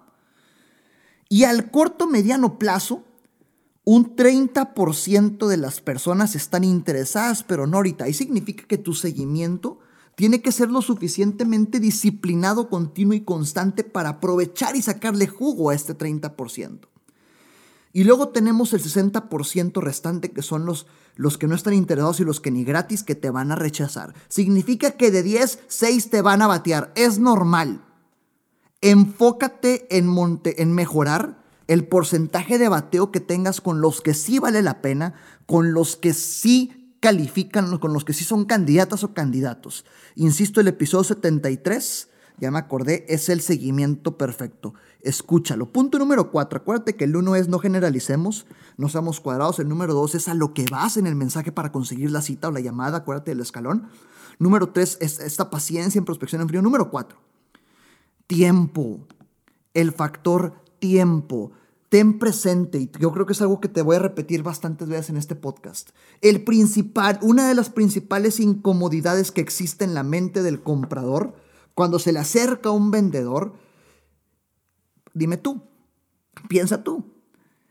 Y 1.28 1.44
al 1.44 1.70
corto, 1.70 2.06
mediano 2.06 2.58
plazo, 2.58 3.04
un 3.84 4.16
30% 4.16 5.46
de 5.46 5.56
las 5.58 5.80
personas 5.80 6.34
están 6.34 6.64
interesadas, 6.64 7.44
pero 7.44 7.66
no 7.66 7.76
ahorita. 7.76 8.08
Y 8.08 8.14
significa 8.14 8.64
que 8.66 8.78
tu 8.78 8.94
seguimiento 8.94 9.78
tiene 10.14 10.40
que 10.40 10.52
ser 10.52 10.70
lo 10.70 10.80
suficientemente 10.80 11.80
disciplinado, 11.80 12.68
continuo 12.70 13.14
y 13.14 13.20
constante 13.20 13.84
para 13.84 14.08
aprovechar 14.10 14.74
y 14.76 14.82
sacarle 14.82 15.26
jugo 15.26 15.70
a 15.70 15.74
este 15.74 15.96
30%. 15.96 16.88
Y 17.92 18.04
luego 18.04 18.30
tenemos 18.30 18.72
el 18.72 18.82
60% 18.82 19.80
restante 19.80 20.32
que 20.32 20.42
son 20.42 20.66
los, 20.66 20.86
los 21.14 21.38
que 21.38 21.46
no 21.46 21.54
están 21.54 21.74
interesados 21.74 22.18
y 22.20 22.24
los 22.24 22.40
que 22.40 22.50
ni 22.50 22.64
gratis 22.64 23.04
que 23.04 23.14
te 23.14 23.30
van 23.30 23.52
a 23.52 23.56
rechazar. 23.56 24.14
Significa 24.28 24.92
que 24.92 25.10
de 25.10 25.22
10, 25.22 25.60
6 25.68 26.10
te 26.10 26.22
van 26.22 26.42
a 26.42 26.46
batear. 26.46 26.92
Es 26.96 27.18
normal. 27.18 27.84
Enfócate 28.80 29.86
en, 29.96 30.08
monte, 30.08 30.60
en 30.62 30.72
mejorar 30.72 31.43
el 31.66 31.87
porcentaje 31.87 32.59
de 32.59 32.68
bateo 32.68 33.11
que 33.11 33.20
tengas 33.20 33.61
con 33.61 33.81
los 33.81 34.00
que 34.00 34.14
sí 34.14 34.38
vale 34.38 34.62
la 34.62 34.83
pena, 34.83 35.14
con 35.46 35.72
los 35.72 35.96
que 35.96 36.14
sí 36.14 36.96
califican, 37.00 37.77
con 37.79 37.92
los 37.92 38.05
que 38.05 38.14
sí 38.14 38.24
son 38.24 38.44
candidatas 38.44 39.05
o 39.05 39.12
candidatos. 39.12 39.85
Insisto, 40.14 40.61
el 40.61 40.68
episodio 40.68 41.05
73, 41.05 42.09
ya 42.38 42.50
me 42.50 42.59
acordé, 42.59 43.05
es 43.09 43.29
el 43.29 43.40
seguimiento 43.40 44.16
perfecto. 44.16 44.74
Escúchalo. 45.03 45.70
Punto 45.70 45.98
número 45.98 46.31
4, 46.31 46.61
acuérdate 46.61 46.96
que 46.96 47.05
el 47.05 47.14
uno 47.14 47.37
es 47.37 47.48
no 47.48 47.59
generalicemos, 47.59 48.46
no 48.77 48.88
seamos 48.88 49.20
cuadrados. 49.20 49.59
El 49.59 49.68
número 49.68 49.94
2 49.94 50.14
es 50.14 50.29
a 50.29 50.35
lo 50.35 50.55
que 50.55 50.64
vas 50.70 50.96
en 50.96 51.07
el 51.07 51.14
mensaje 51.14 51.53
para 51.53 51.72
conseguir 51.72 52.11
la 52.11 52.22
cita 52.22 52.48
o 52.48 52.53
la 52.53 52.61
llamada, 52.61 52.98
acuérdate 52.98 53.33
del 53.33 53.40
escalón. 53.40 53.88
Número 54.38 54.70
3 54.70 54.98
es 55.00 55.20
esta 55.20 55.50
paciencia 55.50 55.98
en 55.98 56.05
prospección 56.05 56.40
en 56.40 56.48
frío. 56.48 56.62
Número 56.62 56.90
4, 56.90 57.18
tiempo. 58.27 59.07
El 59.74 59.92
factor 59.92 60.63
tiempo. 60.84 61.52
Ten 61.88 62.18
presente, 62.18 62.78
y 62.78 62.90
yo 63.00 63.10
creo 63.10 63.24
que 63.24 63.32
es 63.32 63.40
algo 63.40 63.58
que 63.58 63.68
te 63.68 63.80
voy 63.80 63.96
a 63.96 64.00
repetir 64.00 64.42
bastantes 64.42 64.86
veces 64.86 65.08
en 65.08 65.16
este 65.16 65.34
podcast. 65.34 65.92
El 66.20 66.44
principal, 66.44 67.18
una 67.22 67.48
de 67.48 67.54
las 67.54 67.70
principales 67.70 68.38
incomodidades 68.38 69.32
que 69.32 69.40
existe 69.40 69.86
en 69.86 69.94
la 69.94 70.02
mente 70.02 70.42
del 70.42 70.62
comprador 70.62 71.36
cuando 71.72 71.98
se 71.98 72.12
le 72.12 72.18
acerca 72.18 72.68
a 72.68 72.72
un 72.72 72.90
vendedor, 72.90 73.54
dime 75.14 75.38
tú, 75.38 75.62
piensa 76.50 76.84
tú. 76.84 77.14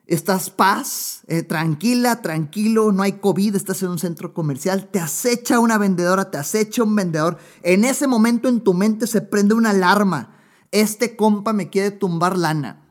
Estás 0.08 0.49
paz, 0.49 1.21
eh, 1.28 1.43
tranquila, 1.43 2.23
tranquilo, 2.23 2.91
no 2.91 3.04
hay 3.04 3.19
COVID, 3.19 3.56
estás 3.56 3.84
en 3.84 3.89
un 3.89 3.99
centro 3.99 4.34
comercial, 4.34 4.89
te 4.89 4.99
acecha 4.99 5.60
una 5.60 5.78
vendedora, 5.78 6.32
te 6.32 6.39
acecha 6.39 6.82
un 6.82 6.95
vendedor. 6.95 7.38
En 7.62 7.86
ese 7.86 8.08
momento 8.08 8.49
en 8.49 8.62
tu 8.62 8.73
mente 8.73 9.06
se 9.06 9.21
prende 9.21 9.54
una 9.54 9.69
alarma. 9.69 10.36
Este 10.71 11.15
compa 11.15 11.54
me 11.54 11.69
quiere 11.69 11.91
tumbar 11.91 12.39
lana 12.39 12.83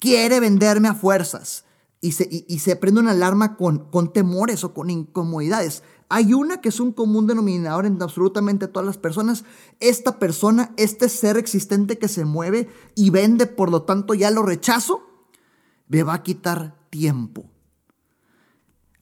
quiere 0.00 0.40
venderme 0.40 0.88
a 0.88 0.94
fuerzas 0.94 1.64
y 2.00 2.12
se, 2.12 2.26
y, 2.30 2.58
prende 2.76 3.00
una 3.00 3.12
alarma 3.12 3.56
con, 3.56 3.90
con 3.90 4.12
temores 4.12 4.64
o 4.64 4.74
con 4.74 4.90
incomodidades. 4.90 5.84
Hay 6.08 6.32
una 6.32 6.60
que 6.60 6.70
es 6.70 6.80
un 6.80 6.92
común 6.92 7.28
denominador 7.28 7.86
en 7.86 8.02
absolutamente 8.02 8.66
todas 8.66 8.86
las 8.86 8.98
personas. 8.98 9.44
Esta 9.78 10.18
persona, 10.18 10.74
este 10.76 11.08
ser 11.08 11.36
existente 11.36 11.98
que 11.98 12.08
se 12.08 12.24
mueve 12.24 12.68
y 12.96 13.10
vende, 13.10 13.46
por 13.46 13.70
lo 13.70 13.82
tanto 13.82 14.14
ya 14.14 14.30
lo 14.30 14.42
rechazo, 14.42 15.02
me 15.86 16.02
va 16.02 16.14
a 16.14 16.22
quitar 16.22 16.80
tiempo. 16.88 17.50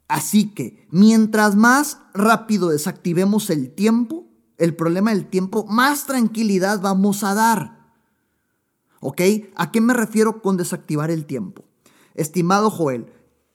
Así 0.08 0.52
que 0.54 0.86
mientras 0.90 1.54
más 1.54 2.00
rápido 2.14 2.70
desactivemos 2.70 3.48
el 3.50 3.74
tiempo, 3.74 4.26
el 4.56 4.74
problema 4.74 5.12
del 5.14 5.28
tiempo, 5.28 5.64
más 5.66 6.06
tranquilidad 6.06 6.80
vamos 6.80 7.22
a 7.22 7.34
dar. 7.34 7.77
¿Ok? 9.00 9.20
¿A 9.54 9.70
qué 9.70 9.80
me 9.80 9.94
refiero 9.94 10.42
con 10.42 10.56
desactivar 10.56 11.10
el 11.10 11.24
tiempo? 11.24 11.64
Estimado 12.14 12.70
Joel, 12.70 13.06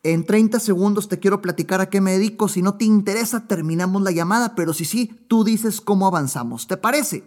en 0.04 0.26
30 0.26 0.60
segundos 0.60 1.08
te 1.08 1.20
quiero 1.20 1.42
platicar 1.42 1.82
a 1.82 1.90
qué 1.90 2.02
me 2.02 2.12
dedico. 2.12 2.48
Si 2.48 2.62
no 2.62 2.76
te 2.76 2.86
interesa, 2.86 3.48
terminamos 3.48 4.02
la 4.02 4.12
llamada, 4.12 4.54
pero 4.56 4.74
si 4.74 4.86
sí, 4.86 5.26
tú 5.28 5.44
dices 5.44 5.82
cómo 5.82 6.08
avanzamos. 6.08 6.68
¿Te 6.68 6.78
parece? 6.78 7.24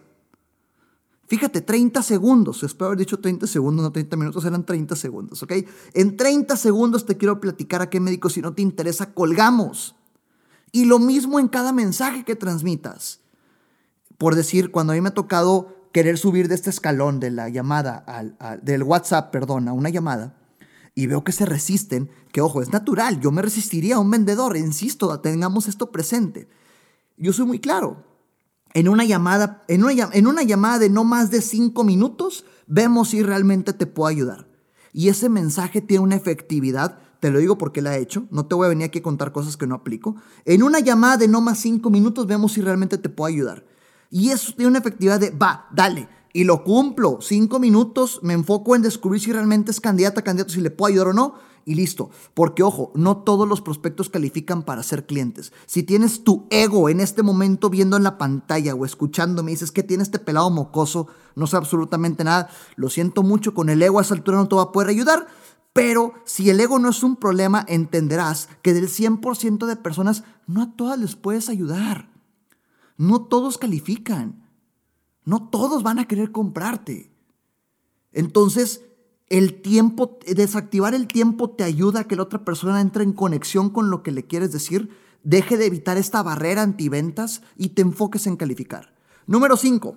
Fíjate, 1.27 1.61
30 1.61 2.03
segundos. 2.03 2.63
Espero 2.63 2.87
haber 2.87 2.99
dicho 2.99 3.19
30 3.19 3.47
segundos, 3.47 3.83
no 3.83 3.93
30 3.93 4.17
minutos, 4.17 4.45
eran 4.45 4.65
30 4.65 4.95
segundos, 4.95 5.43
¿ok? 5.43 5.53
En 5.95 6.17
30 6.17 6.57
segundos 6.57 7.05
te 7.05 7.17
quiero 7.17 7.41
platicar 7.41 7.83
a 7.83 7.91
qué 7.91 7.99
me 7.99 8.11
dedico. 8.11 8.31
Si 8.31 8.43
no 8.43 8.53
te 8.53 8.63
interesa, 8.63 9.13
colgamos. 9.13 9.97
Y 10.71 10.85
lo 10.85 10.99
mismo 10.99 11.41
en 11.41 11.49
cada 11.49 11.73
mensaje 11.73 12.25
que 12.25 12.37
transmitas. 12.37 13.21
Por 14.19 14.35
decir, 14.35 14.71
cuando 14.71 14.93
a 14.93 14.97
mí 14.97 15.01
me 15.01 15.09
ha 15.09 15.15
tocado 15.15 15.76
querer 15.97 16.19
subir 16.19 16.47
de 16.47 16.55
este 16.55 16.69
escalón 16.69 17.21
de 17.21 17.31
la 17.31 17.49
llamada, 17.49 18.05
del 18.61 18.83
WhatsApp, 18.83 19.31
perdón, 19.31 19.67
a 19.67 19.73
una 19.73 19.89
llamada, 19.89 20.37
y 20.95 21.07
veo 21.07 21.25
que 21.25 21.33
se 21.33 21.47
resisten, 21.47 22.11
que 22.33 22.43
ojo, 22.43 22.61
es 22.61 22.71
natural, 22.71 23.19
yo 23.19 23.33
me 23.33 23.41
resistiría 23.41 23.97
a 23.97 24.01
un 24.01 24.11
vendedor, 24.11 24.59
insisto, 24.59 25.19
tengamos 25.21 25.69
esto 25.69 25.91
presente. 25.91 26.51
Yo 27.17 27.33
soy 27.33 27.47
muy 27.47 27.61
claro. 27.61 28.05
En 28.75 28.91
una 28.91 29.07
llamada, 29.07 29.63
en 29.69 29.85
una, 29.85 30.11
en 30.13 30.27
una 30.27 30.43
llamada 30.43 30.81
de 30.81 30.91
no 30.91 31.03
más 31.03 31.31
de 31.31 31.41
cinco 31.41 31.83
minutos, 31.83 32.45
vemos 32.67 33.09
si 33.09 33.23
realmente 33.23 33.73
te 33.73 33.87
puedo 33.87 34.09
ayudar. 34.09 34.51
Y 34.93 35.09
ese 35.09 35.31
mensaje 35.31 35.81
tiene 35.81 36.05
una 36.05 36.17
efectividad, 36.17 36.99
te 37.21 37.31
lo 37.31 37.39
digo 37.39 37.57
porque 37.57 37.81
la 37.81 37.97
he 37.97 38.03
hecho, 38.03 38.27
no 38.31 38.45
te 38.45 38.55
voy 38.55 38.67
a 38.67 38.69
venir 38.69 38.85
aquí 38.85 38.99
a 38.99 39.03
contar 39.03 39.33
cosas 39.33 39.57
que 39.57 39.67
no 39.67 39.77
aplico. 39.77 40.17
En 40.45 40.63
una 40.63 40.81
llamada 40.81 41.17
de 41.17 41.29
no 41.29 41.41
más 41.41 41.59
cinco 41.59 41.89
minutos, 41.89 42.27
vemos 42.27 42.53
si 42.53 42.61
realmente 42.61 42.99
te 42.99 43.09
puedo 43.09 43.29
ayudar. 43.29 43.65
Y 44.11 44.31
eso 44.31 44.53
tiene 44.53 44.69
una 44.69 44.79
efectividad 44.79 45.21
de, 45.21 45.31
va, 45.31 45.67
dale, 45.73 46.09
y 46.33 46.45
lo 46.45 46.65
cumplo. 46.65 47.19
Cinco 47.23 47.59
minutos, 47.59 48.21
me 48.23 48.35
enfoco 48.35 48.77
en 48.77 48.83
descubrir 48.83 49.21
si 49.23 49.33
realmente 49.33 49.71
es 49.71 49.81
candidata, 49.81 50.23
candidato, 50.23 50.53
si 50.53 50.61
le 50.61 50.71
puedo 50.71 50.93
ayudar 50.93 51.09
o 51.09 51.13
no, 51.15 51.35
y 51.65 51.75
listo. 51.75 52.11
Porque, 52.35 52.63
ojo, 52.63 52.93
no 52.95 53.19
todos 53.19 53.49
los 53.49 53.61
prospectos 53.61 54.09
califican 54.09 54.63
para 54.63 54.83
ser 54.83 55.07
clientes. 55.07 55.53
Si 55.67 55.83
tienes 55.83 56.25
tu 56.25 56.47
ego 56.51 56.89
en 56.89 57.01
este 57.01 57.23
momento 57.23 57.71
viendo 57.71 57.97
en 57.97 58.05
la 58.05 58.19
pantalla 58.19 58.75
o 58.75 58.85
escuchándome 58.85 59.51
dices 59.51 59.73
que 59.73 59.83
tiene 59.83 60.03
este 60.03 60.19
pelado 60.19 60.49
mocoso, 60.51 61.09
no 61.35 61.47
sé 61.47 61.57
absolutamente 61.57 62.23
nada, 62.23 62.49
lo 62.77 62.89
siento 62.89 63.23
mucho, 63.23 63.53
con 63.53 63.69
el 63.69 63.83
ego 63.83 63.99
a 63.99 64.03
esa 64.03 64.15
altura 64.15 64.37
no 64.37 64.49
te 64.49 64.57
va 64.57 64.63
a 64.63 64.73
poder 64.73 64.91
ayudar. 64.91 65.27
Pero 65.73 66.15
si 66.25 66.49
el 66.49 66.61
ego 66.61 66.79
no 66.79 66.89
es 66.89 67.03
un 67.03 67.17
problema, 67.17 67.65
entenderás 67.69 68.49
que 68.63 68.73
del 68.73 68.89
100% 68.89 69.67
de 69.67 69.77
personas, 69.77 70.23
no 70.47 70.63
a 70.63 70.77
todas 70.77 70.99
les 70.99 71.17
puedes 71.17 71.49
ayudar. 71.49 72.16
No 72.97 73.27
todos 73.27 73.59
califican. 73.59 74.49
No 75.25 75.49
todos 75.49 75.83
van 75.83 75.99
a 75.99 76.07
querer 76.07 76.33
comprarte. 76.33 77.11
Entonces, 78.13 78.83
el 79.29 79.61
tiempo, 79.61 80.19
desactivar 80.27 80.95
el 80.95 81.09
tiempo 81.09 81.51
te 81.51 81.65
ayuda 81.65 82.01
a 82.01 82.05
que 82.05 82.17
la 82.17 82.23
otra 82.23 82.45
persona 82.45 82.81
entre 82.81 83.03
en 83.03 83.13
conexión 83.13 83.71
con 83.71 83.91
lo 83.91 84.03
que 84.03 84.13
le 84.13 84.25
quieres 84.27 84.53
decir, 84.53 84.91
deje 85.25 85.57
de 85.57 85.67
evitar 85.67 85.97
esta 85.97 86.23
barrera 86.23 86.63
antiventas 86.63 87.43
y 87.57 87.71
te 87.71 87.83
enfoques 87.83 88.27
en 88.27 88.37
calificar. 88.37 88.95
Número 89.27 89.57
5. 89.57 89.97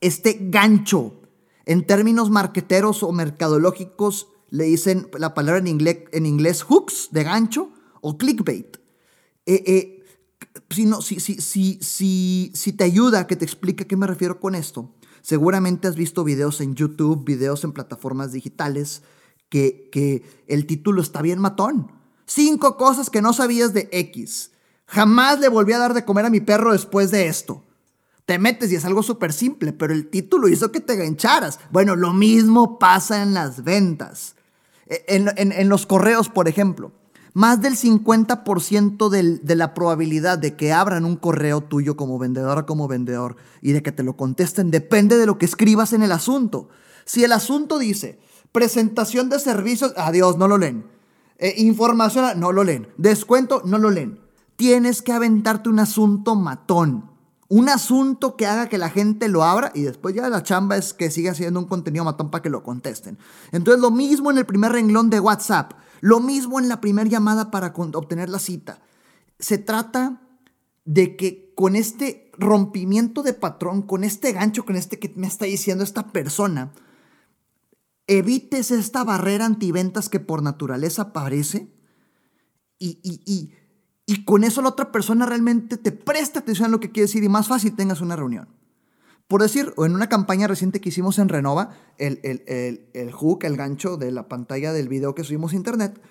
Este 0.00 0.38
gancho. 0.40 1.20
En 1.64 1.86
términos 1.86 2.30
marqueteros 2.30 3.02
o 3.02 3.12
mercadológicos 3.12 4.28
le 4.50 4.64
dicen 4.64 5.08
la 5.18 5.34
palabra 5.34 5.60
en 5.60 5.66
inglés, 5.66 5.98
en 6.12 6.26
inglés 6.26 6.62
hooks 6.62 7.08
de 7.10 7.24
gancho 7.24 7.72
o 8.00 8.18
clickbait. 8.18 8.76
Eh, 9.46 9.64
eh, 9.66 10.01
si, 10.70 10.86
no, 10.86 11.02
si, 11.02 11.20
si, 11.20 11.38
si, 11.80 12.50
si 12.54 12.72
te 12.72 12.84
ayuda 12.84 13.26
que 13.26 13.36
te 13.36 13.44
explique 13.44 13.84
a 13.84 13.86
qué 13.86 13.96
me 13.96 14.06
refiero 14.06 14.40
con 14.40 14.54
esto, 14.54 14.94
seguramente 15.20 15.88
has 15.88 15.96
visto 15.96 16.24
videos 16.24 16.60
en 16.60 16.74
YouTube, 16.74 17.24
videos 17.24 17.64
en 17.64 17.72
plataformas 17.72 18.32
digitales, 18.32 19.02
que, 19.48 19.88
que 19.92 20.22
el 20.46 20.66
título 20.66 21.02
está 21.02 21.22
bien 21.22 21.38
matón. 21.38 21.92
Cinco 22.26 22.76
cosas 22.76 23.10
que 23.10 23.22
no 23.22 23.32
sabías 23.32 23.74
de 23.74 23.88
X. 23.92 24.52
Jamás 24.86 25.40
le 25.40 25.48
volví 25.48 25.72
a 25.72 25.78
dar 25.78 25.94
de 25.94 26.04
comer 26.04 26.26
a 26.26 26.30
mi 26.30 26.40
perro 26.40 26.72
después 26.72 27.10
de 27.10 27.26
esto. 27.26 27.64
Te 28.24 28.38
metes 28.38 28.70
y 28.70 28.76
es 28.76 28.84
algo 28.84 29.02
súper 29.02 29.32
simple, 29.32 29.72
pero 29.72 29.92
el 29.92 30.08
título 30.08 30.48
hizo 30.48 30.70
que 30.72 30.80
te 30.80 30.96
gancharas. 30.96 31.58
Bueno, 31.70 31.96
lo 31.96 32.12
mismo 32.12 32.78
pasa 32.78 33.22
en 33.22 33.34
las 33.34 33.64
ventas. 33.64 34.36
E, 34.86 35.04
en, 35.08 35.28
en, 35.36 35.52
en 35.52 35.68
los 35.68 35.86
correos, 35.86 36.28
por 36.28 36.48
ejemplo. 36.48 36.92
Más 37.34 37.62
del 37.62 37.76
50% 37.76 39.08
de 39.08 39.56
la 39.56 39.74
probabilidad 39.74 40.38
de 40.38 40.54
que 40.54 40.72
abran 40.72 41.04
un 41.04 41.16
correo 41.16 41.62
tuyo 41.62 41.96
como 41.96 42.18
vendedor 42.18 42.58
o 42.58 42.66
como 42.66 42.88
vendedor 42.88 43.36
y 43.62 43.72
de 43.72 43.82
que 43.82 43.92
te 43.92 44.02
lo 44.02 44.16
contesten 44.16 44.70
depende 44.70 45.16
de 45.16 45.26
lo 45.26 45.38
que 45.38 45.46
escribas 45.46 45.92
en 45.94 46.02
el 46.02 46.12
asunto. 46.12 46.68
Si 47.04 47.24
el 47.24 47.32
asunto 47.32 47.78
dice 47.78 48.20
presentación 48.52 49.30
de 49.30 49.38
servicios, 49.38 49.94
adiós, 49.96 50.36
no 50.36 50.46
lo 50.46 50.58
leen. 50.58 50.84
Eh, 51.38 51.54
información, 51.56 52.38
no 52.38 52.52
lo 52.52 52.64
leen. 52.64 52.88
Descuento, 52.98 53.62
no 53.64 53.78
lo 53.78 53.90
leen. 53.90 54.20
Tienes 54.56 55.02
que 55.02 55.12
aventarte 55.12 55.70
un 55.70 55.78
asunto 55.78 56.34
matón. 56.34 57.10
Un 57.48 57.68
asunto 57.68 58.36
que 58.36 58.46
haga 58.46 58.68
que 58.68 58.78
la 58.78 58.88
gente 58.88 59.28
lo 59.28 59.42
abra 59.42 59.72
y 59.74 59.82
después 59.82 60.14
ya 60.14 60.28
la 60.28 60.42
chamba 60.42 60.76
es 60.76 60.94
que 60.94 61.10
siga 61.10 61.34
siendo 61.34 61.60
un 61.60 61.66
contenido 61.66 62.04
matón 62.04 62.30
para 62.30 62.42
que 62.42 62.48
lo 62.48 62.62
contesten. 62.62 63.18
Entonces 63.50 63.80
lo 63.80 63.90
mismo 63.90 64.30
en 64.30 64.38
el 64.38 64.46
primer 64.46 64.72
renglón 64.72 65.10
de 65.10 65.20
WhatsApp. 65.20 65.72
Lo 66.02 66.18
mismo 66.18 66.58
en 66.58 66.68
la 66.68 66.80
primera 66.80 67.08
llamada 67.08 67.52
para 67.52 67.72
obtener 67.76 68.28
la 68.28 68.40
cita. 68.40 68.82
Se 69.38 69.56
trata 69.56 70.20
de 70.84 71.16
que 71.16 71.54
con 71.54 71.76
este 71.76 72.32
rompimiento 72.36 73.22
de 73.22 73.34
patrón, 73.34 73.82
con 73.82 74.02
este 74.02 74.32
gancho, 74.32 74.64
con 74.64 74.74
este 74.74 74.98
que 74.98 75.12
me 75.14 75.28
está 75.28 75.44
diciendo 75.44 75.84
esta 75.84 76.08
persona, 76.08 76.72
evites 78.08 78.72
esta 78.72 79.04
barrera 79.04 79.46
antiventas 79.46 80.08
que 80.08 80.18
por 80.18 80.42
naturaleza 80.42 81.02
aparece 81.02 81.72
y, 82.80 82.98
y, 83.04 83.52
y 84.04 84.24
con 84.24 84.42
eso 84.42 84.60
la 84.60 84.70
otra 84.70 84.90
persona 84.90 85.24
realmente 85.24 85.76
te 85.76 85.92
presta 85.92 86.40
atención 86.40 86.66
a 86.66 86.72
lo 86.72 86.80
que 86.80 86.90
quiere 86.90 87.06
decir 87.06 87.22
y 87.22 87.28
más 87.28 87.46
fácil 87.46 87.76
tengas 87.76 88.00
una 88.00 88.16
reunión. 88.16 88.48
Por 89.32 89.40
decir, 89.40 89.72
en 89.78 89.94
una 89.94 90.10
campaña 90.10 90.46
reciente 90.46 90.82
que 90.82 90.90
hicimos 90.90 91.18
en 91.18 91.30
Renova, 91.30 91.70
el, 91.96 92.20
el, 92.22 93.12
hook, 93.12 93.44
el 93.44 93.56
gancho 93.56 93.96
de 93.96 94.12
la 94.12 94.28
pantalla 94.28 94.74
del 94.74 94.90
video 94.90 95.14
que 95.14 95.24
subimos 95.24 95.54
a 95.54 95.56
internet, 95.56 96.02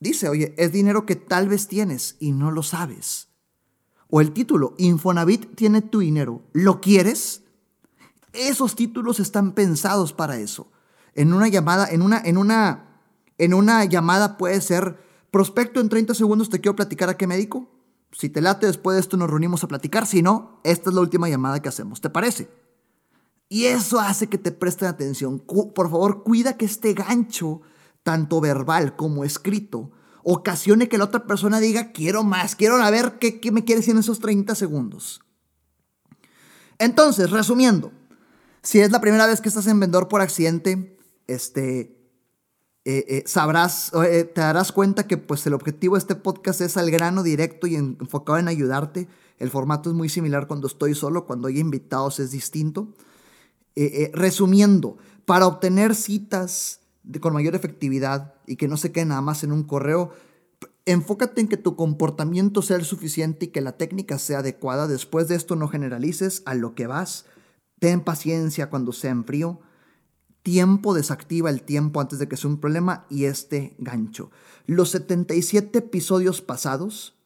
dice, 0.00 0.30
oye, 0.30 0.54
es 0.56 0.72
dinero 0.72 1.04
que 1.04 1.16
tal 1.16 1.50
vez 1.50 1.68
tienes 1.68 2.16
y 2.18 2.32
no 2.32 2.50
lo 2.50 2.62
sabes. 2.62 3.28
O 4.08 4.22
el 4.22 4.32
título, 4.32 4.74
Infonavit 4.78 5.54
tiene 5.54 5.82
tu 5.82 5.98
dinero, 5.98 6.44
¿lo 6.54 6.80
quieres? 6.80 7.42
Esos 8.32 8.74
títulos 8.74 9.20
están 9.20 9.52
pensados 9.52 10.14
para 10.14 10.38
eso. 10.38 10.72
En 11.12 11.34
una 11.34 11.48
llamada, 11.48 11.90
en 11.90 12.00
una, 12.00 12.22
en 12.24 12.38
una, 12.38 13.02
en 13.36 13.52
una 13.52 13.84
llamada 13.84 14.38
puede 14.38 14.62
ser, 14.62 14.96
prospecto 15.30 15.78
en 15.78 15.90
30 15.90 16.14
segundos, 16.14 16.48
te 16.48 16.62
quiero 16.62 16.74
platicar 16.74 17.10
a 17.10 17.18
qué 17.18 17.26
médico. 17.26 17.68
Si 18.12 18.28
te 18.28 18.40
late, 18.40 18.66
después 18.66 18.94
de 18.94 19.00
esto 19.00 19.16
nos 19.16 19.28
reunimos 19.28 19.62
a 19.64 19.68
platicar. 19.68 20.06
Si 20.06 20.22
no, 20.22 20.60
esta 20.64 20.90
es 20.90 20.94
la 20.94 21.02
última 21.02 21.28
llamada 21.28 21.60
que 21.60 21.68
hacemos. 21.68 22.00
¿Te 22.00 22.10
parece? 22.10 22.48
Y 23.48 23.66
eso 23.66 24.00
hace 24.00 24.28
que 24.28 24.38
te 24.38 24.52
presten 24.52 24.88
atención. 24.88 25.38
Por 25.38 25.90
favor, 25.90 26.22
cuida 26.24 26.56
que 26.56 26.64
este 26.64 26.94
gancho, 26.94 27.62
tanto 28.02 28.40
verbal 28.40 28.96
como 28.96 29.24
escrito, 29.24 29.92
ocasione 30.24 30.88
que 30.88 30.98
la 30.98 31.04
otra 31.04 31.24
persona 31.24 31.60
diga, 31.60 31.92
quiero 31.92 32.24
más, 32.24 32.56
quiero 32.56 32.78
ver 32.90 33.18
qué, 33.20 33.38
me 33.52 33.64
quieres 33.64 33.82
decir 33.82 33.94
en 33.94 34.00
esos 34.00 34.18
30 34.18 34.56
segundos. 34.56 35.20
Entonces, 36.78 37.30
resumiendo, 37.30 37.92
si 38.62 38.80
es 38.80 38.90
la 38.90 39.00
primera 39.00 39.26
vez 39.26 39.40
que 39.40 39.48
estás 39.48 39.68
en 39.68 39.78
vendedor 39.78 40.08
por 40.08 40.20
accidente, 40.20 40.98
este, 41.28 41.95
eh, 42.88 43.04
eh, 43.08 43.22
sabrás, 43.26 43.90
eh, 43.94 44.22
te 44.22 44.40
darás 44.40 44.70
cuenta 44.70 45.08
que 45.08 45.16
pues 45.16 45.44
el 45.48 45.54
objetivo 45.54 45.96
de 45.96 45.98
este 45.98 46.14
podcast 46.14 46.60
es 46.60 46.76
al 46.76 46.88
grano 46.92 47.24
directo 47.24 47.66
y 47.66 47.74
enfocado 47.74 48.38
en 48.38 48.46
ayudarte. 48.46 49.08
El 49.40 49.50
formato 49.50 49.90
es 49.90 49.96
muy 49.96 50.08
similar 50.08 50.46
cuando 50.46 50.68
estoy 50.68 50.94
solo, 50.94 51.26
cuando 51.26 51.48
hay 51.48 51.58
invitados 51.58 52.20
es 52.20 52.30
distinto. 52.30 52.94
resumiendo, 54.12 54.98
para 55.24 55.48
obtener 55.48 55.96
citas 55.96 56.78
con 57.20 57.32
mayor 57.34 57.56
efectividad 57.56 58.34
y 58.46 58.54
que 58.54 58.68
no 58.68 58.76
se 58.76 58.92
quede 58.92 59.06
nada 59.06 59.20
más 59.20 59.42
en 59.42 59.50
un 59.50 59.64
correo, 59.64 60.12
enfócate 60.84 61.40
en 61.40 61.48
que 61.48 61.56
tu 61.56 61.74
comportamiento 61.74 62.62
sea 62.62 62.76
el 62.76 62.84
suficiente 62.84 63.46
y 63.46 63.48
que 63.48 63.62
la 63.62 63.72
técnica 63.72 64.20
sea 64.20 64.38
adecuada. 64.38 64.86
Después 64.86 65.26
de 65.26 65.34
esto 65.34 65.56
no 65.56 65.66
generalices 65.66 66.44
a 66.46 66.54
lo 66.54 66.76
que 66.76 66.86
vas. 66.86 67.26
Ten 67.80 68.00
paciencia 68.00 68.70
cuando 68.70 68.92
sea 68.92 69.10
en 69.10 69.24
frío 69.24 69.60
tiempo 70.46 70.94
desactiva 70.94 71.50
el 71.50 71.62
tiempo 71.62 72.00
antes 72.00 72.20
de 72.20 72.28
que 72.28 72.36
sea 72.36 72.48
un 72.48 72.60
problema 72.60 73.04
y 73.10 73.24
este 73.24 73.74
gancho. 73.78 74.30
Los 74.64 74.90
77 74.90 75.76
episodios 75.76 76.40
pasados 76.40 77.16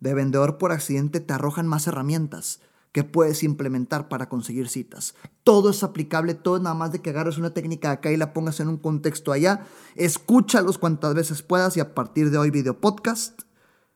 de 0.00 0.14
Vendedor 0.14 0.58
por 0.58 0.72
Accidente 0.72 1.20
te 1.20 1.32
arrojan 1.32 1.68
más 1.68 1.86
herramientas 1.86 2.58
que 2.90 3.04
puedes 3.04 3.44
implementar 3.44 4.08
para 4.08 4.28
conseguir 4.28 4.68
citas. 4.68 5.14
Todo 5.44 5.70
es 5.70 5.84
aplicable, 5.84 6.34
todo 6.34 6.56
es 6.56 6.62
nada 6.64 6.74
más 6.74 6.90
de 6.90 7.00
que 7.00 7.10
agarres 7.10 7.38
una 7.38 7.54
técnica 7.54 7.92
acá 7.92 8.10
y 8.10 8.16
la 8.16 8.32
pongas 8.32 8.58
en 8.58 8.66
un 8.66 8.78
contexto 8.78 9.30
allá. 9.30 9.64
Escúchalos 9.94 10.76
cuantas 10.76 11.14
veces 11.14 11.42
puedas 11.42 11.76
y 11.76 11.80
a 11.80 11.94
partir 11.94 12.32
de 12.32 12.38
hoy 12.38 12.50
video 12.50 12.80
podcast. 12.80 13.42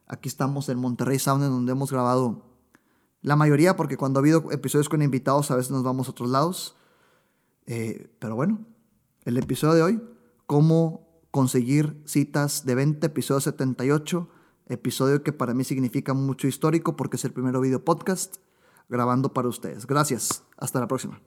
Aquí 0.07 0.29
estamos 0.29 0.69
en 0.69 0.79
Monterrey 0.79 1.19
Sound 1.19 1.43
en 1.43 1.51
donde 1.51 1.73
hemos 1.73 1.91
grabado 1.91 2.45
la 3.21 3.35
mayoría 3.35 3.75
porque 3.75 3.97
cuando 3.97 4.21
ha 4.21 4.23
habido 4.23 4.53
episodios 4.53 4.89
con 4.89 5.03
invitados 5.03 5.51
a 5.51 5.57
veces 5.57 5.73
nos 5.73 5.83
vamos 5.83 6.07
a 6.07 6.13
otros 6.13 6.31
lados. 6.31 6.77
Eh, 7.67 8.11
pero 8.19 8.35
bueno, 8.35 8.67
el 9.25 9.37
episodio 9.37 9.75
de 9.75 9.83
hoy, 9.83 10.03
cómo 10.47 11.09
conseguir 11.31 12.03
citas 12.07 12.65
de 12.65 12.75
20, 12.75 13.07
episodio 13.07 13.41
78, 13.41 14.29
episodio 14.69 15.23
que 15.23 15.33
para 15.33 15.55
mí 15.55 15.65
significa 15.65 16.15
mucho 16.15 16.49
histórico 16.49 16.97
porque 16.97 17.17
es 17.17 17.25
el 17.25 17.33
primero 17.33 17.61
video 17.61 17.85
podcast 17.85 18.37
grabando 18.89 19.33
para 19.33 19.49
ustedes. 19.49 19.87
Gracias, 19.87 20.45
hasta 20.57 20.81
la 20.81 20.89
próxima. 20.89 21.21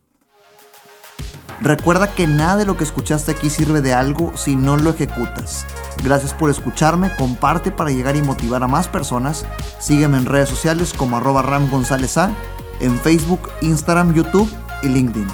Recuerda 1.62 2.14
que 2.14 2.28
nada 2.28 2.58
de 2.58 2.66
lo 2.66 2.76
que 2.76 2.84
escuchaste 2.84 3.32
aquí 3.32 3.50
sirve 3.50 3.82
de 3.82 3.94
algo 3.94 4.36
si 4.36 4.56
no 4.56 4.76
lo 4.76 4.90
ejecutas. 4.90 5.66
Gracias 6.04 6.34
por 6.34 6.50
escucharme, 6.50 7.16
comparte 7.18 7.72
para 7.72 7.92
llegar 7.92 8.16
y 8.16 8.22
motivar 8.22 8.64
a 8.64 8.68
más 8.68 8.88
personas. 8.88 9.46
Sígueme 9.80 10.18
en 10.18 10.26
redes 10.26 10.50
sociales 10.50 10.94
como 10.94 11.18
arroba 11.18 11.42
Ram 11.42 11.70
González 11.70 12.18
A, 12.18 12.36
en 12.82 12.98
Facebook, 13.00 13.50
Instagram, 13.62 14.14
YouTube 14.14 14.50
y 14.82 14.90
LinkedIn. 14.90 15.28